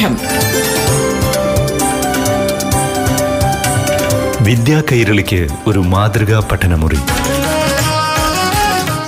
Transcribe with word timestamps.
പാഠം 0.00 0.16
വിദ്യാ 4.44 4.82
കൈരളിക്ക് 4.92 5.48
ഒരു 5.66 5.78
മാതൃകാ 5.78 6.48
പഠനമുറി. 6.52 6.98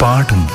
പാഠം. 0.03 0.47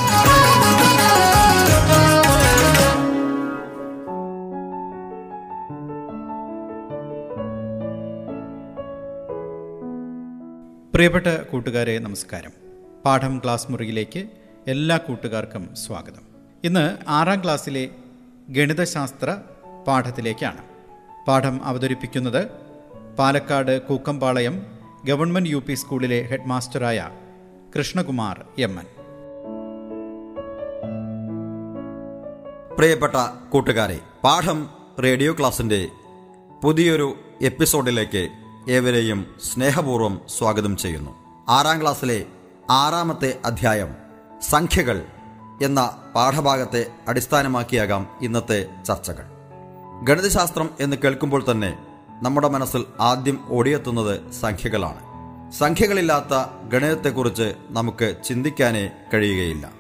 പ്രിയപ്പെട്ട 10.94 11.28
കൂട്ടുകാരെ 11.28 12.00
നമസ്കാരം. 12.00 12.52
പാഠം 13.06 13.42
ക്ലാസ് 13.44 13.68
മുറിയിലേക്ക് 13.70 14.24
എല്ലാ 14.68 14.98
കൂട്ടുകാർക്കും 14.98 15.76
സ്വാഗതം. 15.76 16.22
ഇന്ന് 16.64 16.98
ആറാം 17.08 17.44
ക്ലാസ്സിലെ 17.44 17.90
ഗണിതശാസ്ത്ര 18.50 19.36
പാഠത്തിലേക്കാണ്. 19.88 20.62
പാഠം 21.28 21.66
അവതരിപ്പിക്കുന്നത് 21.66 22.48
Palakkad 23.20 23.82
Kookkampalayam 23.82 24.66
government 25.06 25.50
U 25.50 25.58
P 25.58 25.74
സ്കൂളിലെ 25.74 26.22
ഹെഡ്മാസ്റ്ററായ 26.22 27.10
കൃഷ്ണകുമാർ 27.78 28.46
എം 28.60 28.80
എൻ. 28.80 28.86
പ്രിയപ്പെട്ട 32.78 33.14
കൂട്ടുകാരെ 33.50 34.00
പാഠം 34.24 34.70
റേഡിയോ 35.04 35.34
ക്ലാസിന്റെ 35.34 35.88
പുതിയൊരു 36.64 37.20
എപ്പിസോഡിലേക്ക് 37.42 38.30
ഏവരെയും 38.70 39.36
സ്നേഹപൂർവം 39.54 40.22
സ്വാഗതം 40.38 40.78
ചെയ്യുന്നു. 40.78 41.12
ആറാം 41.50 41.82
ക്ലാസ്സിലെ 41.82 42.26
ആറാമത്തെ 42.70 43.40
അധ്യായം 43.46 43.96
സംഖ്യകൾ 44.42 45.06
എന്ന 45.64 45.98
പാഠഭാഗത്തെ 46.16 46.86
അടിസ്ഥാനമാക്കിയാകാം 47.08 48.08
ഇന്നത്തെ 48.22 48.66
ചർച്ചകൾ. 48.86 49.37
ഗണിതശാസ്ത്രം 50.04 50.70
എന്ന് 50.80 50.98
കേൾക്കുമ്പോൾ 50.98 51.44
തന്നെ 51.52 51.78
നമ്മുടെ 52.22 52.48
മനസ്സിൽ 52.48 52.86
ആദ്യം 53.00 53.46
ഓടിയെത്തുന്നത് 53.50 54.32
സംഖ്യകളാണ്. 54.32 55.08
സംഖ്യകളില്ലാത്ത 55.52 56.68
ഗണിതത്തെക്കുറിച്ച് 56.70 57.54
നമുക്ക് 57.70 58.16
ചിന്തിക്കാനേ 58.26 58.90
കഴിയുകയില്ല. 59.14 59.72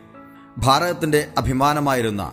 ഭാരതത്തിന്റെ 0.57 1.29
അഭിമാനമായിരുന്ന 1.37 2.31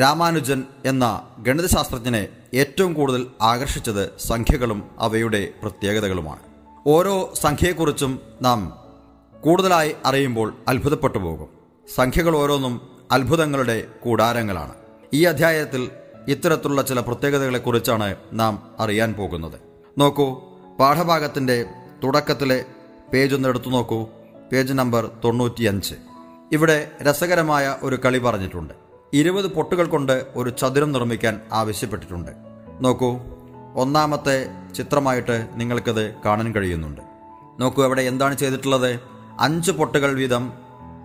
രാമാനുജൻ 0.00 0.64
എന്ന 0.84 1.28
ഗണിതശാസ്ത്രജ്ഞനെ 1.38 2.28
ഏറ്റവും 2.54 2.94
കൂടുതൽ 2.94 3.26
ആകർഷിച്ചത് 3.42 4.18
സംഖ്യകളും 4.18 4.90
അവയുടെ 4.98 5.48
പ്രത്യേകതകളുമാണ്. 5.62 6.40
ഓരോ 6.86 7.32
സംഖ്യയെക്കുറിച്ചും 7.34 8.20
നാം 8.42 8.78
കൂടുതലായി 9.40 9.96
അറിയുമ്പോൾ 10.04 10.54
അത്ഭുതപ്പെട്ടു 10.68 11.18
പോകും. 11.18 11.48
സംഖ്യകൾ 11.94 12.36
ഓരോന്നും 12.36 12.80
അത്ഭുതങ്ങളുടെ 13.10 13.84
കൂടാരങ്ങളാണ്. 14.04 14.74
ഈ 15.12 15.24
അധ്യായത്തിൽ 15.24 15.90
ഇത്തരത്തിലുള്ള 16.30 16.82
ചില 16.82 17.00
പ്രത്യേകതകളെക്കുറിച്ചാണ് 17.00 18.14
നാം 18.32 18.70
അറിയാൻ 18.80 19.12
പോകുന്നത്. 19.12 19.60
നോക്കൂ 19.98 20.40
പാഠഭാഗത്തിന്റെ 20.80 21.66
തുടക്കത്തിലെ 22.04 22.64
പേജ് 23.12 23.34
ഒന്ന് 23.34 23.48
എടുത്തു 23.48 23.68
നോക്കൂ. 23.68 24.06
പേജ് 24.52 24.72
നമ്പർ 24.72 25.10
തൊണ്ണൂറ്റിയഞ്ച്. 25.24 25.94
ഇവിടെ 26.52 26.90
രസകരമായ 27.02 27.76
ഒരു 27.82 27.98
കളി 28.04 28.18
പറഞ്ഞിട്ടുണ്ട്. 28.18 28.74
ഇരുപത് 29.12 29.46
പൊട്ടുകൾ 29.46 29.86
കൊണ്ട് 29.86 30.26
ഒരു 30.36 30.50
ചതുരം 30.50 30.92
നിർമ്മിക്കാൻ 30.92 31.40
ആവശ്യപ്പെട്ടിട്ടുണ്ട്. 31.52 32.30
നോക്കൂ 32.80 33.18
ഒന്നാമത്തെ 33.74 34.50
ചിത്രമായിട്ട് 34.74 35.46
നിങ്ങൾക്കത് 35.54 36.14
കാണാൻ 36.24 36.54
കഴിയുന്നുണ്ട്. 36.54 37.00
നോക്കൂ 37.60 37.84
അവിടെ 37.84 38.02
എന്താണ് 38.02 38.34
ചെയ്തിട്ടുള്ളത്? 38.34 39.00
അഞ്ച് 39.40 39.70
പൊട്ടുകൾ 39.70 40.14
വീതം 40.14 40.52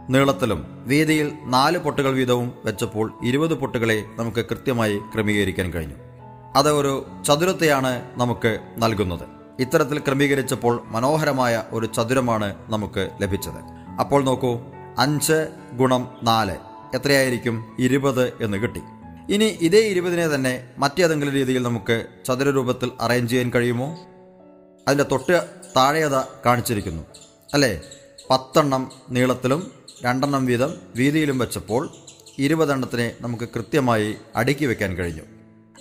നീളത്തിലും 0.10 0.84
വീതിയിൽ 0.88 1.32
നാല് 1.46 1.78
പൊട്ടുകൾ 1.78 2.14
വീതവും 2.14 2.54
വെച്ചപ്പോൾ 2.66 3.14
ഇരുപത് 3.24 3.54
പൊട്ടുകളെ 3.54 4.04
നമുക്ക് 4.16 4.46
കൃത്യമായി 4.46 5.00
ക്രമീകരിക്കാൻ 5.14 5.74
കഴിഞ്ഞു. 5.74 5.96
അത് 6.56 6.70
ഒരു 6.72 7.06
ചതുരത്തെയാണ് 7.28 8.12
നമുക്ക് 8.18 8.60
നൽകുന്നത്. 8.78 9.22
ഇത്തരത്തിൽ 9.60 10.00
ക്രമീകരിച്ചപ്പോൾ 10.00 10.82
മനോഹരമായ 10.86 11.64
ഒരു 11.72 11.86
ചതുരമാണ് 11.86 12.56
നമുക്ക് 12.70 13.10
ലഭിച്ചത്. 13.22 13.90
അപ്പോൾ 14.00 14.24
നോക്കൂ 14.24 14.60
അഞ്ച് 15.00 15.48
ഗുണം 15.74 16.10
നാല് 16.24 16.56
എത്രയായിരിക്കും? 16.96 17.76
ഇരുപത് 17.80 18.44
എന്ന് 18.44 18.58
കിട്ടി. 18.58 18.82
ഇനി 19.30 19.58
ഇതേ 19.62 19.80
ഇരുപതിനെ 19.80 20.28
തന്നെ 20.28 20.68
മറ്റേതെങ്കിലും 20.78 21.34
രീതിയിൽ 21.34 21.64
നമുക്ക് 21.64 22.06
ചതുര 22.26 22.50
രൂപത്തിൽ 22.50 22.92
അറേഞ്ച് 23.02 23.32
ചെയ്യാൻ 23.32 23.52
കഴിയുമോ? 23.56 23.98
അതിന്റെ 24.88 25.04
തൊട്ട് 25.04 25.46
താഴെയത 25.78 26.20
കാണിച്ചിരിക്കുന്നു. 26.46 27.04
അല്ലേ? 27.54 27.82
പത്തെണ്ണം 28.30 28.92
നീളത്തിലും 29.10 29.85
രണ്ടെണ്ണം 30.04 30.46
വീതം 30.46 30.74
വീതിയിലും 30.96 31.38
വെച്ചപ്പോൾ 31.38 31.90
ഇരുപതെണ്ണത്തിനെ 32.40 33.12
നമുക്ക് 33.22 33.44
കൃത്യമായി 33.44 34.16
അടുക്കി 34.36 34.66
വയ്ക്കാൻ 34.66 34.96
കഴിഞ്ഞു. 34.96 35.22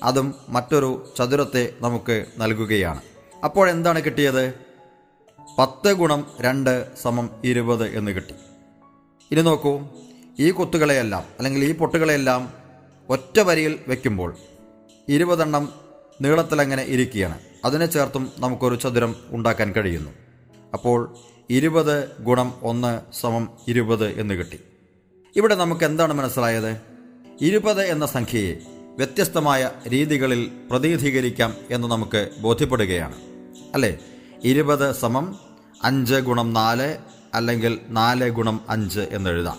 അതും 0.02 0.34
മറ്റൊരു 0.48 1.12
ചതുരത്തെ 1.18 1.74
നമുക്ക് 1.80 2.26
നൽകുകയാണ്. 2.38 3.00
അപ്പോൾ 3.44 3.70
എന്താണ് 3.70 4.04
കിട്ടിയത്? 4.04 4.54
പത്ത് 5.58 5.92
ഗുണം 5.92 6.26
രണ്ട് 6.40 6.96
സമം 7.02 7.30
ഇരുപത് 7.44 7.96
എന്ന് 7.96 8.10
കിട്ടി. 8.10 8.34
ഇനി 9.32 9.42
നോക്കൂ. 9.42 9.80
ഈ 10.38 10.50
കൊത്തുകളെയെല്ലാം 10.50 11.22
അല്ലെങ്കിൽ 11.38 11.64
ഈ 11.64 11.74
പൊട്ടുകളെയെല്ലാം 11.74 12.52
ഒറ്റ 13.08 13.40
വരിയിൽ 13.40 13.78
വയ്ക്കുമ്പോൾ 13.88 14.36
ഇരുപതെണ്ണം 15.08 15.72
നീളത്തിലങ്ങനെ 16.20 16.82
ഇരിക്കുകയാണ്. 16.82 17.38
അതിനെ 17.64 17.86
ചേർത്തും 17.86 18.32
നമുക്കൊരു 18.38 18.74
ചതുരം 18.74 19.16
ഉണ്ടാക്കാൻ 19.28 19.72
കഴിയുന്നു. 19.72 20.10
അപ്പോൾ 20.72 21.16
ഇരുപത് 21.50 22.22
ഗുണം 22.22 22.54
ഒന്ന് 22.62 23.00
സമം 23.20 23.48
ഇരുപത് 23.68 24.20
എന്ന് 24.20 24.34
കിട്ടി. 24.34 24.60
ഇവിടെ 25.36 25.54
നമുക്ക് 25.54 25.84
എന്താണ് 25.84 26.12
മനസ്സിലായത്? 26.12 26.80
ഇരുപത് 27.40 27.82
എന്ന 27.82 28.06
സംഖ്യയെ 28.06 28.56
വ്യത്യസ്തമായ 28.98 29.70
രീതികളിൽ 29.88 30.50
പ്രതിനിധീകരിക്കാം 30.70 31.54
എന്ന് 31.70 31.88
നമുക്ക് 31.88 32.30
ബോധ്യപ്പെടുകയാണ്. 32.38 33.14
അല്ലേ? 33.74 33.98
ഇരുപത് 34.44 34.92
സമം 34.92 35.38
അഞ്ച് 35.84 36.14
ഗുണം 36.14 36.52
നാല് 36.52 36.96
അല്ലെങ്കിൽ 37.34 37.80
നാല് 37.88 38.30
ഗുണം 38.30 38.60
അഞ്ച് 38.68 39.00
എന്നെഴുതാം 39.00 39.58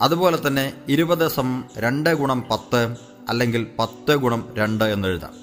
അതുപോലെ 0.00 0.46
തന്നെ 0.46 0.72
ഇരുപത് 0.88 1.28
സമം 1.28 1.64
രണ്ട് 1.76 2.14
ഗുണം 2.14 2.44
പത്ത് 2.50 2.96
അല്ലെങ്കിൽ 3.28 3.66
പത്ത് 3.78 4.16
ഗുണം 4.16 4.48
രണ്ട് 4.58 4.84
എന്നെഴുതാം 4.84 5.34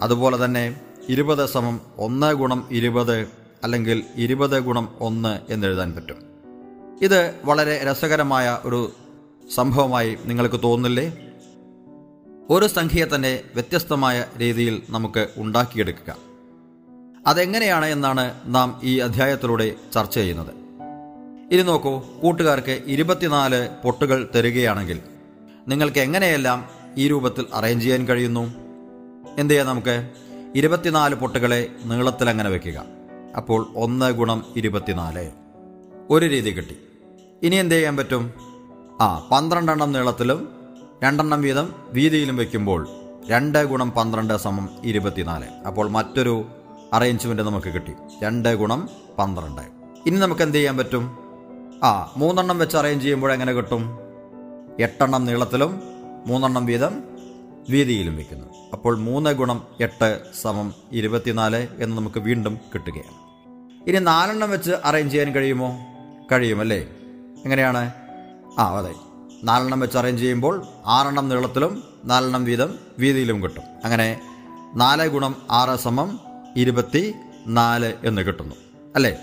അതുപോലെ 0.00 0.44
തന്നെ 0.44 0.80
ഇരുപത് 1.08 1.46
സമം 1.48 1.80
ഒന്ന് 1.96 2.32
ഗുണം 2.32 2.68
ഇരുപത് 2.70 3.39
അല്ലെങ്കിൽ 3.62 4.04
ഇരുപത് 4.16 4.60
ഗുണം 4.60 4.88
ഒന്ന് 5.00 5.52
എന്നെഴുതാൻ 5.52 5.94
പറ്റും. 5.94 6.16
ഇത് 7.02 7.34
വളരെ 7.44 7.84
രസകരമായ 7.84 8.58
ഒരു 8.64 8.92
സംഭവമായി 9.54 10.18
നിങ്ങൾക്ക് 10.24 10.60
തോന്നുന്നില്ലേ 10.62 11.16
ഒരു 12.50 12.66
സംഖ്യയെ 12.66 13.14
തന്നെ 13.14 13.40
വ്യത്യസ്തമായ 13.54 14.24
രീതിയിൽ 14.38 14.82
നമുക്ക് 14.90 15.26
ഉണ്ടാക്കിയെടുക്കുക 15.36 16.16
അതെങ്ങനെയാണ് 17.26 17.86
എന്നാണ് 17.86 18.34
നാം 18.46 18.80
ഈ 18.84 18.98
അധ്യായത്തിലൂടെ 18.98 19.74
ചർച്ച 19.94 20.14
ചെയ്യുന്നത്. 20.14 20.54
ഇനി 21.52 21.62
നോക്കൂ 21.62 21.98
കൂട്ടുകാർക്ക് 21.98 22.82
ഇരുപത്തിനാല് 22.86 23.68
പൊട്ടുകൾ 23.84 24.28
തരികയാണെങ്കിൽ 24.34 25.00
നിങ്ങൾക്ക് 25.68 25.98
എങ്ങനെയെല്ലാം 25.98 26.68
ഈ 26.96 27.08
രൂപത്തിൽ 27.08 27.44
അറേഞ്ച് 27.54 27.84
ചെയ്യാൻ 27.84 28.08
കഴിയുന്നു? 28.08 28.54
എന്ത് 29.38 29.52
ചെയ്യാം 29.52 29.66
നമുക്ക്? 29.66 30.10
ഇരുപത്തിനാല് 30.54 31.14
പൊട്ടുകളെ 31.14 31.68
നീളത്തിൽ 31.84 32.30
അങ്ങനെ 32.30 32.50
വെക്കുക. 32.50 32.99
അപ്പോൾ 33.36 33.66
ഒന്ന് 33.76 34.12
ഗുണം 34.12 34.44
ഇരുപത്തിനാല്. 34.56 35.30
ഒരു 36.10 36.26
രീതി 36.26 36.50
കിട്ടി. 36.50 36.76
ഇനി 37.42 37.56
എന്ത് 37.56 37.74
ചെയ്യാൻ 37.74 37.96
പറ്റും? 37.96 38.32
ആ 39.00 39.28
പന്ത്രണ്ടെണ്ണം 39.32 39.92
നീളത്തിലും 39.92 40.48
രണ്ടെണ്ണം 41.02 41.42
വീതം 41.42 41.74
വീതിയിലും 41.88 42.36
വയ്ക്കുമ്പോൾ 42.36 42.88
രണ്ട് 43.28 43.64
ഗുണം 43.64 43.90
പന്ത്രണ്ട് 43.90 44.36
സമം 44.36 44.68
ഇരുപത്തിനാല്. 44.84 45.46
അപ്പോൾ 45.66 45.88
മറ്റൊരു 45.88 46.44
അറേഞ്ച്മെന്റ് 46.92 47.42
നമുക്ക് 47.42 47.74
കിട്ടി. 47.74 47.92
രണ്ട് 48.22 48.56
ഗുണം 48.56 48.88
പന്ത്രണ്ട്. 49.18 49.62
ഇനി 50.06 50.16
നമുക്ക് 50.16 50.42
എന്ത് 50.42 50.58
ചെയ്യാൻ 50.58 50.76
പറ്റും? 50.76 51.18
ആ 51.84 52.14
മൂന്നെണ്ണം 52.16 52.58
വെച്ച് 52.58 52.76
അറേഞ്ച് 52.76 53.04
ചെയ്യുമ്പോൾ 53.04 53.32
എങ്ങനെ 53.32 53.52
കിട്ടും? 53.52 53.98
എട്ടെണ്ണം 54.80 55.24
നീളത്തിലും 55.24 55.80
മൂന്നെണ്ണം 56.26 56.66
വീതം 56.66 57.02
വീതിയിലും 57.70 58.16
വയ്ക്കുന്നു 58.16 58.46
അപ്പോൾ 58.72 58.98
മൂന്ന് 58.98 59.30
ഗുണം 59.30 59.62
എട്ട് 59.80 60.20
സമം 60.42 60.74
ഇരുപത്തിനാല് 60.92 61.66
എന്ന് 61.78 61.96
നമുക്ക് 61.96 62.20
വീണ്ടും 62.20 62.58
കിട്ടുകയാണ്. 62.74 63.19
ഇനി 63.88 63.98
നാലെണ്ണം 63.98 64.50
വെച്ച് 64.50 64.70
അറേഞ്ച് 64.84 65.12
ചെയ്യാൻ 65.12 65.34
കഴിയുമോ? 65.34 65.78
കഴിയുമല്ലേ? 66.32 66.78
എങ്ങനെയാണ്? 67.44 67.90
ആ 68.58 68.78
അതെ. 68.78 68.94
നാലെണ്ണം 69.44 69.80
വെച്ച് 69.80 69.98
അറേഞ്ച് 69.98 70.22
ചെയ്യുമ്പോൾ 70.22 70.66
ആറെണ്ണം 70.86 71.28
നീളത്തിലും 71.28 71.84
നാലെണ്ണം 72.04 72.44
വീതം 72.44 72.78
വീതിയിലും 72.98 73.42
കിട്ടും. 73.42 73.62
അങ്ങനെ 73.84 74.20
നാല് 74.74 75.08
ഗുണം 75.08 75.36
ആറ് 75.50 75.78
സമം 75.78 76.18
ഇരുപത്തി 76.56 77.14
നാല് 77.46 77.92
എന്ന് 78.04 78.22
കിട്ടുന്നു. 78.22 78.54
അല്ലേ? 78.96 79.18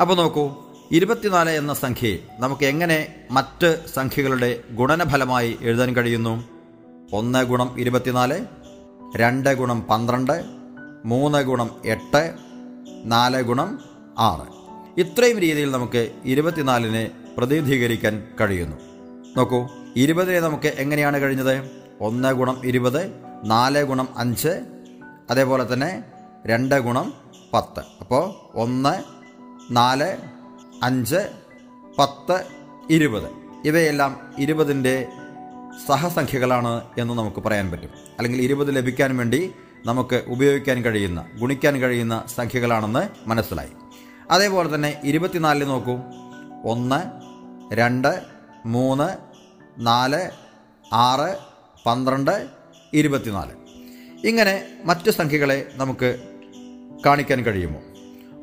അപ്പോൾ 0.00 0.14
നോക്കൂ 0.14 0.56
ഇരുപത്തിനാല് 0.92 1.50
എന്ന 1.50 1.74
സംഖ്യയെ 1.74 2.18
നമുക്ക് 2.38 2.64
എങ്ങനെ 2.64 3.14
മറ്റ് 3.30 3.84
സംഖ്യകളുടെ 3.94 4.60
ഗുണനഫലമായി 4.70 5.58
എഴുതാൻ 5.60 5.96
കഴിയുന്നു? 5.96 6.44
ഒന്ന് 7.12 7.44
ഗുണം 7.44 7.80
ഇരുപത്തിനാല് 7.80 8.46
രണ്ട് 9.16 9.54
ഗുണം 9.54 9.82
പന്ത്രണ്ട് 9.82 10.44
മൂന്ന് 11.04 11.38
ഗുണം 11.38 11.70
എട്ട് 11.84 12.34
നാല് 13.04 13.42
ഗുണം 13.42 13.87
ആറ്. 14.18 14.58
ഇത്രയും 15.00 15.38
രീതിയിൽ 15.38 15.70
നമുക്ക് 15.70 16.12
ഇരുപത്തിനാലിനെ 16.24 17.10
പ്രതിനിധീകരിക്കാൻ 17.38 18.28
കഴിയുന്നു. 18.40 18.76
നോക്കൂ 19.36 19.68
ഇരുപതിനെ 19.96 20.40
നമുക്ക് 20.40 20.66
എങ്ങനെയാണ് 20.66 21.18
കഴിഞ്ഞത്? 21.18 21.70
ഒന്ന് 22.00 22.32
ഗുണം 22.32 22.60
ഇരുപത് 22.64 23.12
നാല് 23.44 23.84
ഗുണം 23.84 24.08
അഞ്ച് 24.18 24.60
അതേപോലെ 25.30 25.72
തന്നെ 25.72 26.04
രണ്ട് 26.46 26.74
ഗുണം 26.74 27.12
പത്ത്. 27.54 27.80
അപ്പോൾ 28.00 28.34
ഒന്ന് 28.54 29.02
നാല് 29.70 30.16
അഞ്ച് 30.82 31.28
പത്ത് 31.98 32.44
ഇരുപത്. 32.90 33.30
ഇവയെല്ലാം 33.64 34.34
ഇരുപതിന്റെ 34.38 35.06
സഹസംഖ്യകളാണ് 35.86 36.84
എന്ന് 36.98 37.14
നമുക്ക് 37.14 37.40
പറയാൻ 37.40 37.70
പറ്റും. 37.70 37.90
അല്ലെങ്കിൽ 38.18 38.42
ഇരുപത് 38.42 38.76
ലഭിക്കാൻ 38.76 39.16
വേണ്ടി 39.16 39.52
നമുക്ക് 39.86 40.24
ഉപയോഗിക്കാൻ 40.28 40.84
കഴിയുന്ന 40.84 41.24
ഗുണിക്കാൻ 41.40 41.80
കഴിയുന്ന 41.80 42.24
സംഖ്യകളാണെന്ന് 42.36 43.28
മനസ്സിലായി. 43.28 43.68
അതേപോലെ 44.30 44.74
തന്നെ 44.74 45.00
ഇരുപത്തിനാലിൽ 45.04 45.64
നോക്കൂ. 45.64 45.98
ഒന്ന് 46.64 47.28
രണ്ട് 47.74 48.22
മൂന്ന് 48.66 49.16
നാല് 49.78 50.30
ആറ് 50.92 51.36
പന്ത്രണ്ട് 51.86 52.46
ഇരുപത്തിനാല്. 52.94 53.50
ഇങ്ങനെ 54.26 54.68
മറ്റു 54.84 55.10
സംഖ്യകളെ 55.10 55.68
നമുക്ക് 55.74 56.18
കാണിക്കാൻ 57.06 57.42
കഴിയുമോ? 57.42 57.80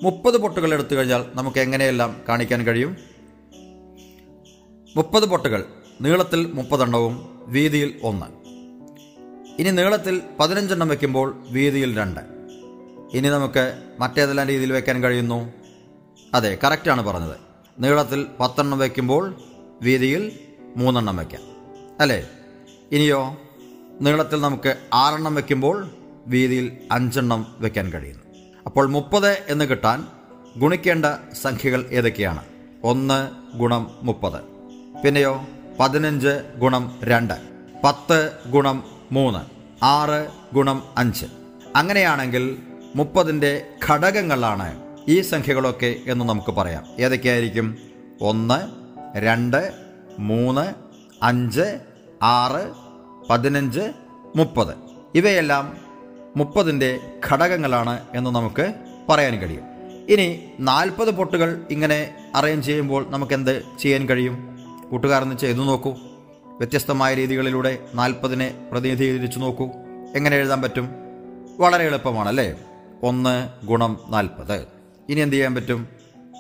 മുപ്പത് 0.04 0.38
പൊട്ടുകൾ 0.38 0.74
എടുത്തു 0.74 0.96
കഴിഞ്ഞാൽ 0.96 1.26
നമുക്ക് 1.34 1.60
എങ്ങനെയെല്ലാം 1.60 2.22
കാണിക്കാൻ 2.30 2.64
കഴിയും? 2.64 2.98
മുപ്പത് 4.96 5.26
പൊട്ടുകൾ 5.26 5.66
നീളത്തിൽ 6.02 6.48
മുപ്പതെണ്ണവും 6.48 7.44
വീതിയിൽ 7.48 8.00
ഒന്ന്. 8.04 8.26
ഇനി 9.62 9.70
നീളത്തിൽ 9.70 10.22
പതിനഞ്ചെണ്ണം 10.40 10.88
വയ്ക്കുമ്പോൾ 10.88 11.44
വീതിയിൽ 11.50 11.98
രണ്ട്. 11.98 12.20
ഇനി 13.18 13.28
നമുക്ക് 13.28 13.80
മറ്റേതെല്ലാം 14.00 14.48
രീതിയിൽ 14.48 14.74
വയ്ക്കാൻ 14.74 15.04
കഴിയുന്നു? 15.04 15.65
അതെ 16.36 16.58
കറക്റ്റാണ് 16.64 17.02
പറഞ്ഞത്. 17.02 17.36
നീളത്തിൽ 17.80 18.28
പത്തെണ്ണം 18.40 18.80
വയ്ക്കുമ്പോൾ 18.80 19.36
വീതിയിൽ 19.82 20.40
മൂന്നെണ്ണം 20.78 21.18
വയ്ക്കാം. 21.18 21.42
അല്ലേ? 22.02 22.30
ഇനിയോ 22.92 23.38
നീളത്തിൽ 24.02 24.42
നമുക്ക് 24.42 24.76
ആറെണ്ണം 24.94 25.36
വയ്ക്കുമ്പോൾ 25.36 25.90
വീതിയിൽ 26.28 26.78
അഞ്ചെണ്ണം 26.92 27.56
വയ്ക്കാൻ 27.60 27.90
കഴിയുന്നു. 27.90 28.24
അപ്പോൾ 28.66 28.88
മുപ്പത് 28.88 29.38
എന്ന് 29.50 29.66
കിട്ടാൻ 29.66 30.08
ഗുണിക്കേണ്ട 30.58 31.06
സംഖ്യകൾ 31.34 31.86
ഏതൊക്കെയാണ്? 31.92 32.44
ഒന്ന് 32.84 33.30
ഗുണം 33.58 33.92
മുപ്പത്. 34.02 34.42
പിന്നെയോ 35.04 35.48
പതിനഞ്ച് 35.80 36.52
ഗുണം 36.58 37.00
രണ്ട്. 37.04 37.34
പത്ത് 37.84 38.32
ഗുണം 38.50 38.84
മൂന്ന്. 39.12 39.40
ആറ് 39.86 40.28
ഗുണം 40.54 40.84
അഞ്ച്. 40.98 41.26
അങ്ങനെയാണെങ്കിൽ 41.76 42.58
മുപ്പതിന്റെ 42.96 43.68
ഘടകങ്ങളാണ് 43.90 44.85
ഈ 45.08 45.22
സംഖ്യകളൊക്കെ 45.22 45.96
എന്ന് 46.08 46.26
നമുക്ക് 46.26 46.52
പറയാം. 46.52 46.86
ഏതൊക്കെയായിരിക്കും? 47.00 47.78
ഒന്ന് 48.22 48.86
രണ്ട് 49.18 49.74
മൂന്ന് 50.20 50.74
അഞ്ച് 51.24 51.80
ആറ് 52.24 52.72
പതിനഞ്ച് 53.30 53.92
മുപ്പത്. 54.36 54.74
ഇവയെല്ലാം 55.16 55.78
മുപ്പതിന്റെ 56.38 57.00
ഘടകങ്ങളാണ് 57.32 58.00
എന്ന് 58.16 58.30
നമുക്ക് 58.30 58.74
പറയാൻ 59.10 59.40
കഴിയും. 59.40 59.64
ഇനി 60.10 60.46
നാൽപ്പത് 60.60 61.12
പൊട്ടുകൾ 61.12 61.66
ഇങ്ങനെ 61.72 62.32
അറേഞ്ച് 62.36 62.66
ചെയ്യുമ്പോൾ 62.66 63.06
നമുക്ക് 63.10 63.34
എന്ത് 63.34 63.64
ചെയ്യാൻ 63.80 64.10
കഴിയും? 64.10 64.58
കൂട്ടുകാരെന്ന് 64.92 65.36
ചെയ്തു 65.36 65.58
നോക്കൂ. 65.58 65.94
വ്യത്യസ്തമായ 66.46 67.14
രീതികളിലൂടെ 67.14 67.80
നാൽപ്പതിനെ 67.94 68.68
പ്രതിനിധീകരിച്ചു 68.72 69.40
നോക്കൂ. 69.40 69.70
എങ്ങനെ 70.16 70.38
എഴുതാൻ 70.38 70.62
പറ്റും? 70.62 70.90
വളരെ 71.58 71.84
എളുപ്പമാണല്ലേ 71.84 72.56
ഒന്ന് 73.04 73.66
ഗുണം 73.66 73.98
നാൽപ്പത്. 74.10 74.75
ഇനി 75.10 75.20
എന്ത് 75.20 75.36
ചെയ്യാൻ 75.36 75.56
പറ്റും? 75.56 75.88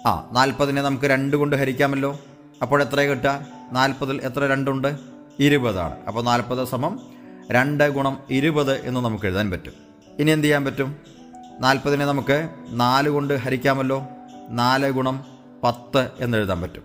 ആ 0.07 0.29
നാൽപ്പതിനെ 0.31 0.81
നമുക്ക് 0.81 1.05
രണ്ട് 1.05 1.37
കൊണ്ട് 1.37 1.55
ഹരിക്കാമല്ലോ. 1.55 2.19
അപ്പോൾ 2.61 2.81
എത്ര 2.81 3.01
കിട്ടുക? 3.01 3.47
നാൽപ്പതിൽ 3.71 4.21
എത്ര 4.21 4.47
രണ്ടുണ്ട്? 4.47 4.95
ഇരുപതാണ്. 5.39 5.95
അപ്പോൾ 6.07 6.23
നാൽപ്പത് 6.23 6.67
സമം 6.67 6.99
രണ്ട് 7.51 7.89
ഗുണം 7.89 8.19
ഇരുപത് 8.29 8.87
എന്ന് 8.87 9.01
നമുക്ക് 9.01 9.25
എഴുതാൻ 9.25 9.51
പറ്റും. 9.51 9.73
ഇനി 10.19 10.31
എന്ത് 10.31 10.45
ചെയ്യാൻ 10.45 10.65
പറ്റും? 10.65 10.95
നാൽപ്പതിനെ 11.59 12.05
നമുക്ക് 12.05 12.49
നാല് 12.69 13.09
കൊണ്ട് 13.09 13.33
ഹരിക്കാമല്ലോ. 13.33 14.07
നാല് 14.49 14.91
ഗുണം 14.91 15.25
പത്ത് 15.63 16.09
എന്ന് 16.19 16.37
എഴുതാൻ 16.37 16.61
പറ്റും. 16.61 16.83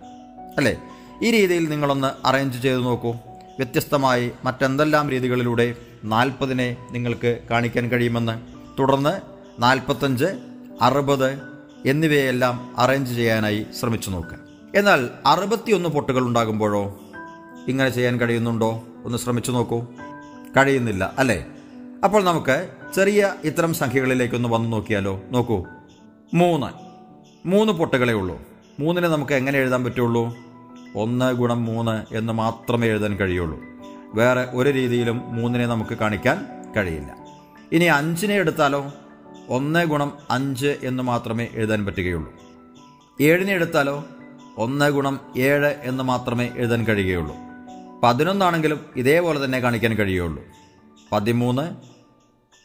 അല്ലേ? 0.57 0.83
ഈ 1.23 1.31
രീതിയിൽ 1.31 1.69
നിങ്ങളൊന്ന് 1.69 2.27
അറേഞ്ച് 2.27 2.61
ചെയ്ത് 2.61 2.83
നോക്കൂ. 2.83 3.11
വ്യത്യസ്തമായി 3.57 4.31
മറ്റെന്തെല്ലാം 4.45 5.09
രീതികളിലൂടെ 5.09 5.75
നാൽപ്പതിനെ 6.03 6.77
നിങ്ങൾക്ക് 6.91 7.39
കാണിക്കാൻ 7.51 7.87
കഴിയുമെന്ന്. 7.87 8.41
തുടർന്ന് 8.79 9.21
നാൽപ്പത്തഞ്ച് 9.59 10.25
അറുപത് 10.81 11.50
എന്നിവയെല്ലാം 11.85 12.73
അറേഞ്ച് 12.77 13.15
ചെയ്യാനായി 13.15 13.65
ശ്രമിച്ചു 13.79 14.09
നോക്കുക 14.09 14.37
എന്നാൽ 14.75 15.09
അറുപത്തിയൊന്ന് 15.25 15.89
പൊട്ടുകൾ 15.89 16.27
ഉണ്ടാകുമ്പോഴോ? 16.27 16.99
ഇങ്ങനെ 17.67 17.89
ചെയ്യാൻ 17.89 18.19
കഴിയുന്നുണ്ടോ? 18.19 18.83
ഒന്ന് 19.05 19.17
ശ്രമിച്ചു 19.17 19.51
നോക്കൂ. 19.51 19.81
കഴിയുന്നില്ല 20.57 21.13
അല്ലേ? 21.17 21.45
അപ്പോൾ 22.03 22.23
നമുക്ക് 22.23 22.69
ചെറിയ 22.95 23.35
ഇത്തരം 23.43 23.73
സംഖ്യകളിലേക്കൊന്ന് 23.73 24.49
വന്നു 24.49 24.69
നോക്കിയാലോ? 24.69 25.21
നോക്കൂ. 25.31 25.63
മൂന്ന്. 26.33 26.67
മൂന്ന് 27.47 27.73
പൊട്ടുകളേ 27.73 28.13
ഉള്ളൂ. 28.13 28.41
മൂന്നിനെ 28.79 29.07
നമുക്ക് 29.07 29.33
എങ്ങനെ 29.33 29.59
എഴുതാൻ 29.59 29.83
പറ്റുള്ളൂ? 29.83 30.37
ഒന്ന് 30.95 31.33
ഗുണം 31.33 31.65
മൂന്ന് 31.65 32.15
എന്ന് 32.15 32.33
മാത്രമേ 32.33 32.87
എഴുതാൻ 32.87 33.15
കഴിയുള്ളൂ. 33.15 33.59
വേറെ 34.13 34.47
ഒരു 34.51 34.69
രീതിയിലും 34.69 35.21
മൂന്നിനെ 35.35 35.65
നമുക്ക് 35.65 35.97
കാണിക്കാൻ 35.97 36.45
കഴിയില്ല. 36.77 37.15
ഇനി 37.71 37.85
അഞ്ചിനെ 37.85 38.35
എടുത്താലോ? 38.35 38.93
ഒന്ന് 39.49 39.85
ഗുണം 39.85 40.17
അഞ്ച് 40.29 40.77
എന്ന് 40.83 41.03
മാത്രമേ 41.03 41.47
എഴുതാൻ 41.53 41.85
പറ്റുകയുള്ളൂ. 41.85 42.33
ഏഴിനെ 43.21 43.53
എടുത്താലോ? 43.53 44.05
ഒന്ന് 44.57 44.91
ഗുണം 44.91 45.19
ഏഴ് 45.37 45.75
എന്ന് 45.81 46.03
മാത്രമേ 46.03 46.49
എഴുതാൻ 46.55 46.83
കഴിയുകയുള്ളൂ. 46.83 47.35
പതിനൊന്നാണെങ്കിലും 48.03 48.85
ഇതേപോലെ 48.95 49.45
തന്നെ 49.45 49.59
കാണിക്കാൻ 49.59 49.93
കഴിയുള്ളൂ 49.93 50.43
പതിമൂന്ന് 51.11 51.75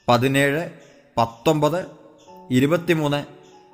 പതിനേഴ് 0.09 0.71
പത്തൊമ്പത് 1.19 1.87
ഇരുപത്തിമൂന്ന് 2.51 3.25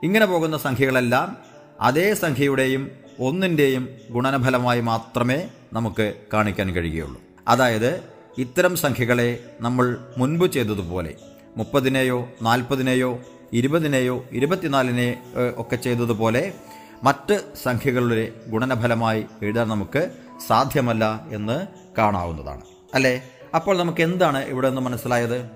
ഇങ്ങനെ 0.05 0.27
പോകുന്ന 0.27 0.57
സംഖ്യകളെല്ലാം 0.57 1.37
അതേ 1.81 2.15
സംഖ്യയുടെയും 2.15 2.91
ഒന്നിന്റെയും 3.21 3.89
ഗുണനഫലമായി 4.11 4.81
മാത്രമേ 4.81 5.49
നമുക്ക് 5.73 6.15
കാണിക്കാൻ 6.33 6.73
കഴിയുകയുള്ളൂ. 6.73 7.21
അതായത് 7.49 8.03
ഇത്തരം 8.39 8.77
സംഖ്യകളെ 8.77 9.57
നമ്മൾ 9.61 9.99
മുൻപ് 10.19 10.47
ചെയ്തതുപോലെ 10.47 11.15
മുപ്പതിനെയോ 11.57 12.29
നാൽപ്പതിനെയോ 12.43 13.19
ഇരുപതിനെയോ 13.53 14.25
ഇരുപത്തിനാലിനെ 14.33 15.23
ഒക്കെ 15.57 15.77
ചെയ്തതുപോലെ 15.77 16.55
മറ്റ് 17.03 17.43
സംഖ്യകളുടെ 17.63 18.33
ഗുണനഫലമായി 18.47 19.27
എഴുതാൻ 19.43 19.69
നമുക്ക് 19.69 20.11
സാധ്യമല്ല 20.47 21.27
എന്ന് 21.33 21.67
കാണാവുന്നതാണ്. 21.99 22.61
അല്ലേ? 22.95 23.23
അപ്പോൾ 23.55 23.79
നമുക്ക് 23.79 24.03
എന്താണ് 24.03 24.39
ഇവിടെ 24.39 24.69
നിന്ന് 24.69 24.83
മനസ്സിലായത്? 24.83 25.51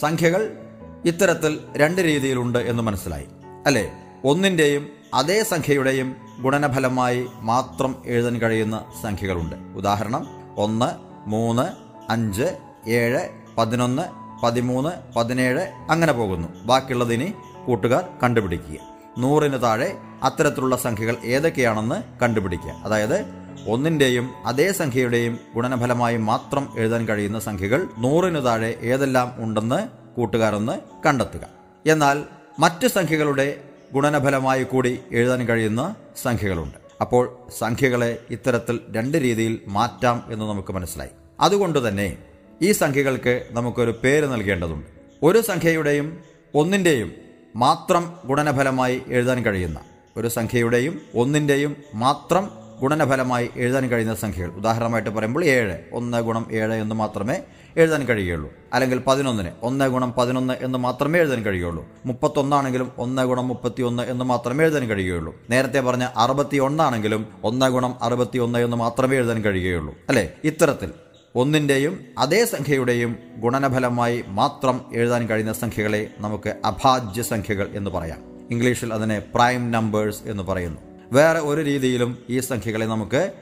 സംഖ്യകൾ 0.00 0.56
ഇത്തരത്തിൽ 1.04 1.58
രണ്ട് 1.76 2.00
രീതിയിലുണ്ട് 2.00 2.58
എന്ന് 2.58 2.82
മനസ്സിലായി. 2.82 3.26
അല്ലേ? 3.66 3.92
ഒന്നിന്റെയും 4.24 4.88
അതേ 5.14 5.42
സംഖ്യയുടെയും 5.42 6.16
ഗുണനഫലമായി 6.40 7.26
മാത്രം 7.40 8.02
എഴുതാൻ 8.06 8.38
കഴിയുന്ന 8.38 8.84
സംഖ്യകളുണ്ട്. 9.02 9.56
ഉദാഹരണം 9.78 10.26
ഒന്ന് 10.56 10.86
മൂന്ന് 11.28 11.68
അഞ്ച് 12.12 12.56
ഏഴ് 12.88 13.28
പതിനൊന്ന് 13.58 14.25
പതിമൂന്ന് 14.42 14.90
പതിനേഴ് 15.16 15.60
അങ്ങനെ 15.90 16.12
പോകുന്നു. 16.12 16.48
ബാക്കിയുള്ളതിനി 16.64 17.32
കൂട്ടുകാർ 17.66 18.08
കണ്ടുപിടിക്കുക. 18.22 18.96
നൂറിന് 19.18 19.62
താഴെ 19.62 19.96
അത്തരത്തിലുള്ള 20.22 20.76
സംഖ്യകൾ 20.76 21.16
ഏതൊക്കെയാണെന്ന് 21.24 22.20
കണ്ടുപിടിക്കുക. 22.20 22.70
അതായത് 22.70 23.46
ഒന്നിന്റെയും 23.68 24.30
അതേ 24.46 24.72
സംഖ്യയുടെയും 24.72 25.38
ഗുണനഫലമായി 25.54 26.16
മാത്രം 26.16 26.68
എഴുതാൻ 26.76 27.08
കഴിയുന്ന 27.08 27.38
സംഖ്യകൾ 27.38 27.86
നൂറിന് 27.98 28.44
താഴെ 28.44 28.78
ഏതെല്ലാം 28.82 29.34
ഉണ്ടെന്ന് 29.38 29.88
കൂട്ടുകാരെന്ന് 30.16 30.72
കണ്ടെത്തുക. 31.06 31.46
എന്നാൽ 31.86 32.22
മറ്റ് 32.58 32.86
സംഖ്യകളുടെ 32.86 33.60
ഗുണനഫലമായി 33.92 34.64
കൂടി 34.64 35.00
എഴുതാൻ 35.12 35.48
കഴിയുന്ന 35.48 35.94
സംഖ്യകളുണ്ട്. 36.22 36.78
അപ്പോൾ 37.00 37.38
സംഖ്യകളെ 37.58 38.18
ഇത്തരത്തിൽ 38.30 38.80
രണ്ട് 38.90 39.18
രീതിയിൽ 39.18 39.60
മാറ്റാം 39.66 40.22
എന്ന് 40.30 40.44
നമുക്ക് 40.44 40.72
മനസ്സിലായി. 40.72 41.10
അതുകൊണ്ട് 41.40 41.88
തന്നെ 41.88 42.18
ഈ 42.62 42.72
സംഖ്യകൾക്ക് 42.72 43.46
നമുക്കൊരു 43.50 43.94
പേര് 44.04 44.26
നൽകേണ്ടതുണ്ട്. 44.26 44.86
ഒരു 45.22 45.40
സംഖ്യയുടെയും 45.40 46.20
ഒന്നിന്റെയും 46.54 47.12
മാത്രം 47.56 48.14
ഗുണനഫലമായി 48.24 49.02
എഴുതാൻ 49.08 49.44
കഴിയുന്ന 49.44 49.80
ഒരു 50.16 50.28
സംഖ്യയുടെയും 50.28 51.00
ഒന്നിന്റെയും 51.14 51.76
മാത്രം 51.94 52.50
ഗുണനഫലമായി 52.80 53.50
എഴുതാൻ 53.56 53.88
കഴിയുന്ന 53.88 54.14
സംഖ്യകൾ. 54.14 54.50
ഉദാഹരണമായിട്ട് 54.50 55.10
പറയുമ്പോൾ 55.10 55.44
ഏഴ് 55.44 55.78
ഒന്ന് 55.92 56.18
ഗുണം 56.18 56.46
ഏഴ് 56.52 56.74
എന്ന് 56.74 56.94
മാത്രമേ 56.94 57.42
എഴുതാൻ 57.76 58.04
കഴിയുള്ളൂ 58.04 58.52
അല്ലെങ്കിൽ 58.72 58.98
പതിനൊന്നിന് 59.06 59.50
ഒന്ന് 59.62 59.84
ഗുണം 59.84 60.14
പതിനൊന്ന് 60.18 60.54
എന്ന് 60.60 60.78
മാത്രമേ 60.78 61.18
എഴുതാൻ 61.18 61.42
കഴിയുള്ളൂ 61.42 61.86
മുപ്പത്തൊന്നാണെങ്കിലും 62.06 62.92
ഒന്ന് 62.98 63.22
ഗുണം 63.22 63.48
മുപ്പത്തി 63.48 63.82
ഒന്ന് 63.82 64.02
എന്ന് 64.02 64.24
മാത്രമേ 64.24 64.64
എഴുതാൻ 64.64 64.88
കഴിയുകയുള്ളൂ. 64.88 65.36
നേരത്തെ 65.50 65.80
പറഞ്ഞ 65.80 66.08
അറുപത്തി 66.16 66.56
ഒന്നാണെങ്കിലും 66.56 67.26
ഒന്ന് 67.44 67.66
ഗുണം 67.66 67.94
അറുപത്തി 68.02 68.38
ഒന്ന് 68.38 68.58
എന്ന് 68.58 68.76
മാത്രമേ 68.76 69.16
എഴുതാൻ 69.16 69.44
കഴിയുകയുള്ളൂ. 69.44 69.94
അല്ലെ? 70.08 70.32
ഇത്തരത്തിൽ 70.44 70.90
ഒന്നിന്റെയും 71.36 72.00
അതേ 72.18 72.44
സംഖ്യയുടെയും 72.44 73.16
ഗുണനഫലമായി 73.36 74.24
മാത്രം 74.28 74.80
എഴുതാൻ 74.92 75.26
കഴിയുന്ന 75.26 75.52
സംഖ്യകളെ 75.52 76.10
നമുക്ക് 76.18 76.54
അഭാജ്യ 76.64 77.22
സംഖ്യകൾ 77.22 77.70
എന്ന് 77.74 77.90
പറയാം. 77.90 78.18
ഇംഗ്ലീഷിൽ 78.50 78.94
അതിനെ 78.94 79.18
പ്രൈം 79.18 79.70
നമ്പേഴ്സ് 79.70 80.18
എന്ന് 80.26 80.42
പറയുന്നു. 80.42 80.80
വേറെ 81.12 81.38
ഒരു 81.38 81.60
രീതിയിലും 81.60 82.18
ഈ 82.30 82.40
സംഖ്യകളെ 82.40 82.86
നമുക്ക് 82.86 83.32